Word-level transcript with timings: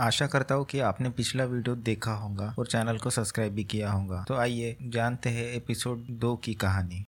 आशा 0.00 0.26
करता 0.26 0.54
हूँ 0.54 0.64
कि 0.64 0.80
आपने 0.80 1.10
पिछला 1.10 1.44
वीडियो 1.44 1.74
देखा 1.78 2.12
होगा 2.14 2.54
और 2.58 2.66
चैनल 2.66 2.98
को 2.98 3.10
सब्सक्राइब 3.10 3.54
भी 3.54 3.64
किया 3.64 3.90
होगा। 3.90 4.24
तो 4.28 4.34
आइए 4.36 4.76
जानते 4.84 5.30
हैं 5.30 5.46
एपिसोड 5.52 6.06
दो 6.10 6.34
की 6.36 6.54
कहानी। 6.56 7.04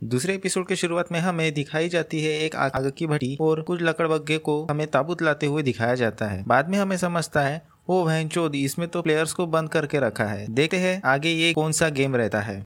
दूसरे 0.00 0.34
एपिसोड 0.34 0.66
के 0.68 0.76
शुरुआत 0.76 1.12
में 1.12 1.18
हमें 1.20 1.52
दिखाई 1.54 1.88
जाती 1.88 2.22
है 2.22 2.32
एक 2.40 2.56
आग 2.56 2.90
की 2.90 3.06
भट्टी 3.06 3.36
और 3.40 3.62
कुछ 3.62 3.82
लकड़बग्गे 3.82 4.38
को 4.38 4.64
हमें 4.70 4.86
ताबूत 4.86 5.22
लाते 5.22 5.46
हुए 5.46 5.62
दिखाया 5.62 5.94
जाता 5.94 6.26
है। 6.26 6.42
बाद 6.44 6.68
में 6.68 6.78
हमें 6.78 6.96
समझता 6.96 7.40
है, 7.40 7.62
ओ 7.88 8.06
चौध 8.24 8.54
इसमें 8.54 8.88
तो 8.88 9.02
प्लेयर्स 9.02 9.32
को 9.32 9.46
बंद 9.46 9.68
करके 9.68 10.00
रखा 10.00 10.24
है। 10.24 10.46
देखते 10.48 10.76
हैं 10.76 11.00
आगे 11.06 11.30
ये 11.30 11.52
कौन 11.52 11.72
सा 11.72 11.88
गेम 11.90 12.16
रहता 12.16 12.40
है। 12.40 12.62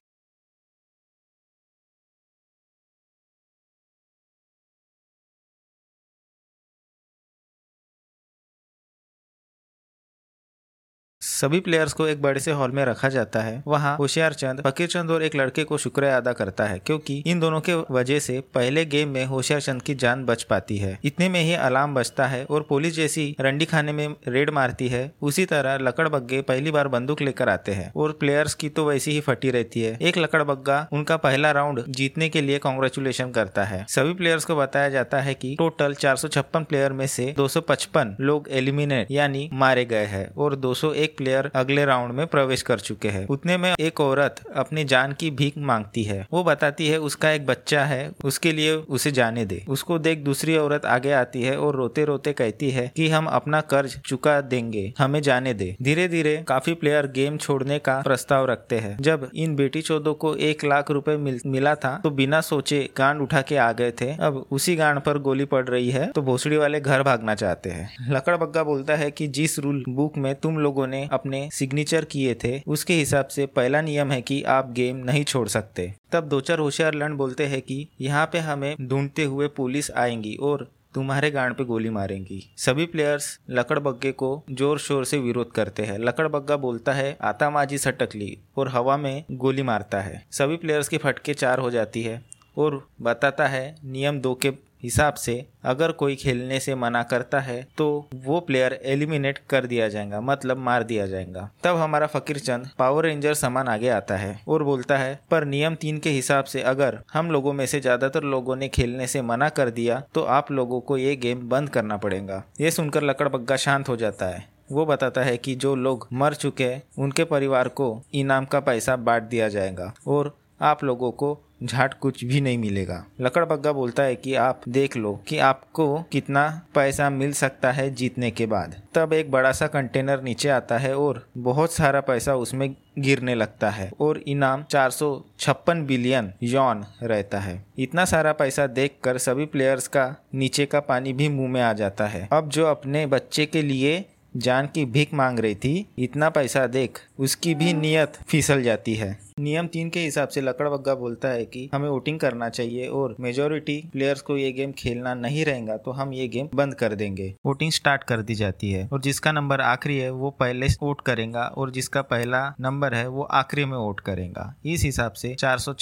सभी 11.39 11.59
प्लेयर्स 11.61 11.93
को 11.93 12.07
एक 12.09 12.23
बड़े 12.23 12.41
से 12.41 12.53
हॉल 12.53 12.71
में 12.71 12.85
रखा 12.85 13.09
जाता 13.09 13.41
है। 13.41 13.63
वहाँ 13.67 13.95
होशियार 13.97 14.33
चंद, 14.33 14.61
फकीर 14.61 14.87
चंद 14.87 15.11
और 15.11 15.23
एक 15.23 15.35
लड़के 15.37 15.65
को 15.65 15.77
शुक्रिया 15.79 16.17
अदा 16.17 16.33
करता 16.33 16.65
है, 16.65 16.79
क्योंकि 16.79 17.17
इन 17.27 17.41
दोनों 17.41 17.61
के 17.61 17.75
वजह 17.91 18.19
से 18.19 18.39
पहले 18.55 18.85
गेम 18.85 19.09
में 19.09 19.25
होशियार 19.25 19.61
चंद 19.61 19.83
की 19.83 19.95
जान 19.95 20.25
बच 20.25 20.43
पाती 20.43 20.79
है। 20.79 20.99
इतने 21.05 21.29
में 21.29 21.41
ही 21.41 21.53
अलार्म 21.55 21.95
बचता 21.95 22.27
है 22.27 22.45
और 22.45 22.63
पुलिस 22.69 22.95
जैसी 22.95 23.37
रंडी 23.41 23.65
खाने 23.65 23.93
में 23.93 24.15
रेड 24.29 24.51
मारती 24.51 24.89
है। 24.89 25.13
उसी 25.23 25.45
तरह 25.45 25.79
लकड़बग्गे 25.79 26.41
पहली 26.43 26.71
बार 26.71 26.89
बंदूक 26.89 27.23
लेकर 27.23 27.49
आते 27.49 27.73
हैं 27.73 27.93
और 27.97 28.13
प्लेयर्स 28.13 28.55
की 28.55 28.69
तो 28.69 28.89
वैसी 28.89 29.13
ही 29.13 29.21
फटी 29.21 29.51
रहती 29.51 29.83
है। 29.83 29.97
एक 30.03 30.19
लकड़ 30.19 30.43
बग्गा 30.43 30.87
उनका 30.93 31.17
पहला 31.19 31.51
राउंड 31.51 31.85
जीतने 31.91 32.29
के 32.29 32.41
लिए 32.41 32.59
कॉन्ग्रेचुलेशन 32.59 33.31
करता 33.31 33.65
है। 33.65 33.85
सभी 33.89 34.15
प्लेयर्स 34.15 34.45
को 34.45 34.57
बताया 34.57 34.89
जाता 34.89 35.21
है 35.21 35.35
की 35.35 35.55
टोटल 35.57 35.95
चार 35.95 36.17
सौ 36.17 36.29
छप्पन 36.29 36.65
प्लेयर 36.65 36.93
में 36.93 37.07
से 37.07 37.33
दो 37.37 37.49
सौ 37.49 37.61
पचपन 37.61 38.17
लोग 38.21 38.49
एलिमिनेट 38.53 39.11
यानी 39.11 39.49
मारे 39.55 39.85
गए 39.85 40.05
हैं 40.07 40.29
और 40.35 40.57
दो 40.57 40.75
प्लेयर 40.85 41.27
अगले 41.55 41.85
राउंड 41.85 42.13
में 42.13 42.27
प्रवेश 42.27 42.63
कर 42.63 42.79
चुके 42.81 43.09
हैं। 43.09 43.27
उतने 43.27 43.57
में 43.57 43.73
एक 43.75 44.01
औरत 44.01 44.41
अपनी 44.57 44.85
जान 44.85 45.13
की 45.13 45.31
भीख 45.33 45.59
मांगती 45.59 46.03
है। 46.03 46.27
वो 46.33 46.43
बताती 46.45 46.89
है 46.89 46.99
उसका 47.01 47.31
एक 47.31 47.47
बच्चा 47.47 47.85
है 47.85 48.11
उसके 48.25 48.53
लिए 48.53 48.73
उसे 48.73 49.11
जाने 49.11 49.45
दे। 49.45 49.63
उसको 49.69 49.99
देख 49.99 50.19
दूसरी 50.19 50.57
औरत 50.57 50.87
आगे 50.87 51.13
आती 51.13 51.43
है 51.43 51.57
और 51.59 51.77
रोते 51.77 52.05
रोते 52.05 52.33
कहती 52.33 52.71
है 52.71 52.87
कि 52.97 53.09
हम 53.09 53.27
अपना 53.29 53.61
कर्ज 53.71 53.99
चुका 54.01 54.41
देंगे 54.41 54.93
हमें 54.99 55.21
जाने 55.23 55.55
दे। 55.55 55.75
धीरे 55.83 56.07
धीरे 56.09 56.37
काफ़ी 56.49 56.75
प्लेयर 56.75 57.07
गेम 57.07 57.37
छोड़ने 57.37 57.79
का 57.79 58.01
प्रस्ताव 58.03 58.47
रखते 58.47 58.79
हैं। 58.79 58.97
जब 59.01 59.29
इन 59.35 59.55
बेटी 59.57 59.83
चौदो 59.83 60.15
को 60.15 60.35
एक 60.37 60.65
लाख 60.65 60.91
रुपए 60.91 61.17
मिल, 61.17 61.41
मिला 61.47 61.75
था 61.75 61.97
तो 62.03 62.11
बिना 62.11 62.41
सोचे 62.41 62.79
गांड 62.97 63.21
उठा 63.21 63.43
के 63.43 63.57
आ 63.57 63.71
गए 63.73 63.91
थे। 64.01 64.11
अब 64.17 64.45
उसी 64.51 64.77
गांड 64.77 65.01
पर 65.01 65.19
गोली 65.21 65.45
पड़ 65.47 65.65
रही 65.65 65.91
है 65.91 66.07
तो 66.09 66.23
भोसड़ी 66.23 66.57
वाले 66.57 66.81
घर 66.81 67.03
भागना 67.03 67.35
चाहते 67.35 67.71
हैं। 67.71 67.89
लकड़बग्गा 68.11 68.63
बोलता 68.65 68.95
है 68.95 69.11
कि 69.11 69.27
जिस 69.29 69.59
रूल 69.59 69.83
बुक 69.89 70.17
में 70.19 70.35
तुम 70.35 70.59
लोगों 70.59 70.87
ने 70.87 71.09
अपने 71.19 71.49
सिग्नेचर 71.53 72.05
किए 72.07 72.35
थे, 72.35 72.61
उसके 72.67 72.95
हिसाब 72.95 73.27
से 73.29 73.47
पहला 73.49 73.81
नियम 73.83 74.13
है 74.13 74.21
कि 74.23 74.43
आप 74.49 74.71
गेम 74.73 74.97
नहीं 75.05 75.25
छोड़ 75.25 75.47
सकते। 75.49 75.93
तब 76.13 76.29
दो 76.29 76.41
चार 76.41 76.59
होशियार 76.59 76.95
लंड 76.95 77.17
बोलते 77.17 77.47
हैं 77.47 77.61
कि 77.63 77.87
यहाँ 78.01 78.27
पे 78.27 78.39
हमें 78.41 78.75
ढूंढते 78.81 79.25
हुए 79.25 79.49
पुलिस 79.57 79.91
आएँगी 79.91 80.37
और 80.43 80.71
तुम्हारे 80.95 81.31
गांड 81.31 81.55
पे 81.55 81.65
गोली 81.65 81.91
मारेंगी। 81.91 82.41
सभी 82.59 82.85
प्लेयर्स 82.87 83.39
लकड़बग्गे 83.51 84.13
को 84.13 84.31
ज़ोर 84.51 84.79
शोर 84.79 85.05
से 85.05 85.19
विरोध 85.19 85.51
करते 85.53 85.83
हैं। 85.83 85.99
लकड़बग्गा 85.99 86.57
बोलता 86.57 86.93
है 86.93 87.17
आता 87.23 87.51
माजी 87.51 87.79
सटकली 87.79 88.37
और 88.57 88.69
हवा 88.69 88.97
में 88.97 89.25
गोली 89.33 89.63
मारता 89.63 90.01
है। 90.01 90.23
सभी 90.31 90.57
प्लेयर्स 90.57 90.89
की 90.89 90.99
फटके 90.99 91.35
चार 91.35 91.59
हो 91.59 91.71
जाती 91.71 92.03
है 92.03 92.23
और 92.59 92.83
बताता 93.03 93.47
है, 93.47 93.77
नियम 93.85 94.21
दो 94.21 94.35
के 94.37 94.51
हिसाब 94.83 95.15
से 95.17 95.45
अगर 95.65 95.93
कोई 95.93 96.17
खेलने 96.17 96.59
से 96.61 96.75
मना 96.77 97.03
करता 97.05 97.41
है 97.41 97.67
तो 97.79 97.87
वो 98.17 98.41
प्लेयर 98.41 98.79
एलिमिनेट 98.85 99.39
कर 99.51 99.67
दिया 99.67 99.89
जाएगा 99.89 100.21
मतलब 100.23 100.59
मार 100.59 100.83
दिया 100.85 101.07
जाएगा। 101.07 101.49
तब 101.65 101.77
हमारा 101.77 102.07
फकीर 102.09 102.39
चंद 102.39 102.69
पावर 102.79 103.05
रेंजर 103.05 103.35
सामान 103.35 103.69
आगे 103.69 103.89
आता 103.91 104.17
है 104.17 104.39
और 104.49 104.63
बोलता 104.63 104.99
है, 104.99 105.19
पर 105.31 105.45
नियम 105.47 105.75
तीन 105.77 105.99
के 105.99 106.11
हिसाब 106.11 106.45
से 106.45 106.63
अगर 106.65 106.99
हम 107.13 107.31
लोगों 107.31 107.53
में 107.53 107.65
से 107.67 107.81
ज़्यादातर 107.81 108.23
लोगों 108.25 108.57
ने 108.57 108.69
खेलने 108.71 109.07
से 109.07 109.23
मना 109.23 109.49
कर 109.51 109.71
दिया 109.71 110.03
तो 110.15 110.23
आप 110.33 110.51
लोगों 110.53 110.81
को 110.81 110.97
ये 110.99 111.17
गेम 111.19 111.49
बंद 111.49 111.71
करना 111.71 111.97
पड़ेगा 111.97 112.43
ये 112.61 112.71
सुनकर 112.71 113.03
लकड़बग्गा 113.03 113.57
शांत 113.59 113.89
हो 113.89 113.97
जाता 113.97 114.27
है। 114.27 114.47
वो 114.73 114.85
बताता 114.87 115.23
है 115.23 115.37
कि 115.37 115.55
जो 115.55 115.75
लोग 115.77 116.07
मर 116.13 116.35
चुके 116.35 116.65
हैं, 116.65 116.83
उनके 116.99 117.25
परिवार 117.27 117.69
को 117.71 117.87
इनाम 118.15 118.45
का 118.45 118.61
पैसा 118.61 118.97
बांट 118.99 119.23
दिया 119.25 119.49
जाएगा 119.49 119.93
और 120.07 120.37
आप 120.63 120.83
लोगों 120.85 121.11
को 121.13 121.33
झाट 121.63 121.95
कुछ 121.95 122.25
भी 122.25 122.41
नहीं 122.41 122.59
मिलेगा। 122.59 123.05
लकड़बग्गा 123.21 123.73
बोलता 123.73 124.03
है 124.03 124.17
कि 124.17 124.35
आप 124.35 124.61
देख 124.69 124.97
लो 124.97 125.15
कि 125.29 125.39
आपको 125.39 126.03
कितना 126.03 126.63
पैसा 126.75 127.11
मिल 127.11 127.33
सकता 127.33 127.73
है 127.73 127.91
जीतने 127.95 128.31
के 128.31 128.47
बाद। 128.47 128.75
तब 128.95 129.13
एक 129.13 129.31
बड़ा 129.31 129.53
सा 129.53 129.67
कंटेनर 129.67 130.23
नीचे 130.23 130.49
आता 130.49 130.79
है 130.79 130.97
और 130.97 131.27
बहुत 131.39 131.73
सारा 131.73 132.01
पैसा 132.01 132.35
उसमें 132.35 132.75
गिरने 132.99 133.35
लगता 133.35 133.71
है 133.71 133.91
और 134.01 134.19
इनाम 134.19 134.63
चार 134.63 134.91
सौ 134.91 135.25
छप्पन 135.39 135.85
बिलियन 135.87 136.33
यौन 136.43 136.85
रहता 137.03 137.41
है। 137.41 137.65
इतना 137.79 138.05
सारा 138.05 138.33
पैसा 138.33 138.67
देखकर 138.67 139.19
सभी 139.19 139.47
प्लेयर्स 139.47 139.89
का 139.89 140.15
नीचे 140.35 140.67
का 140.67 140.81
पानी 140.81 141.13
भी 141.13 141.29
मुँह 141.29 141.49
में 141.49 141.61
आ 141.61 141.73
जाता 141.73 142.07
है। 142.07 142.29
अब 142.33 142.49
जो 142.49 142.67
अपने 142.67 143.07
बच्चे 143.07 143.47
के 143.47 143.63
लिए 143.63 144.05
जान 144.35 144.67
की 144.67 144.85
भीख 144.87 145.15
मांग 145.15 145.39
रही 145.39 145.55
थी, 145.55 145.87
इतना 145.99 146.29
पैसा 146.31 146.67
देख 146.69 146.99
उसकी 147.19 147.55
भी 147.55 147.73
नियत 147.73 148.19
फिसल 148.29 148.63
जाती 148.63 148.95
है। 148.95 149.17
नियम 149.41 149.67
तीन 149.67 149.89
के 149.91 150.01
हिसाब 150.01 150.29
से 150.29 150.41
लकड़ 150.41 150.69
बग्गा 150.69 150.95
बोलता 150.95 151.29
है 151.29 151.45
कि 151.45 151.69
हमें 151.75 151.89
वोटिंग 151.89 152.19
करना 152.21 152.49
चाहिए 152.49 152.87
और 152.89 153.15
मेजोरिटी 153.21 153.77
प्लेयर्स 153.93 154.21
को 154.21 154.37
ये 154.37 154.51
गेम 154.53 154.73
खेलना 154.73 155.15
नहीं 155.15 155.45
रहेगा 155.45 155.77
तो 155.77 155.91
हम 155.91 156.13
ये 156.13 156.27
गेम 156.29 156.49
बंद 156.55 156.75
कर 156.75 156.95
देंगे। 156.95 157.35
वोटिंग 157.47 157.73
स्टार्ट 157.73 158.05
कर 158.05 158.23
दी 158.23 158.35
जाती 158.35 158.71
है 158.71 158.89
और 158.93 159.01
जिसका 159.01 159.33
नंबर 159.33 159.61
आखिरी 159.61 159.99
है, 159.99 160.11
वो 160.11 160.31
पहले 160.31 160.67
वोट 160.83 161.01
करेगा 161.01 161.43
और 161.49 161.71
जिसका 161.71 162.03
पहला 162.05 162.43
नंबर 162.61 162.95
है, 162.95 163.07
वो 163.09 163.23
आखिरी 163.23 163.65
में 163.65 163.77
वोट 163.77 164.01
करेगा। 164.01 164.55
इस 164.65 164.85
हिसाब 164.85 165.13
से 165.13 165.35
चार 165.35 165.59
सौ 165.59 165.75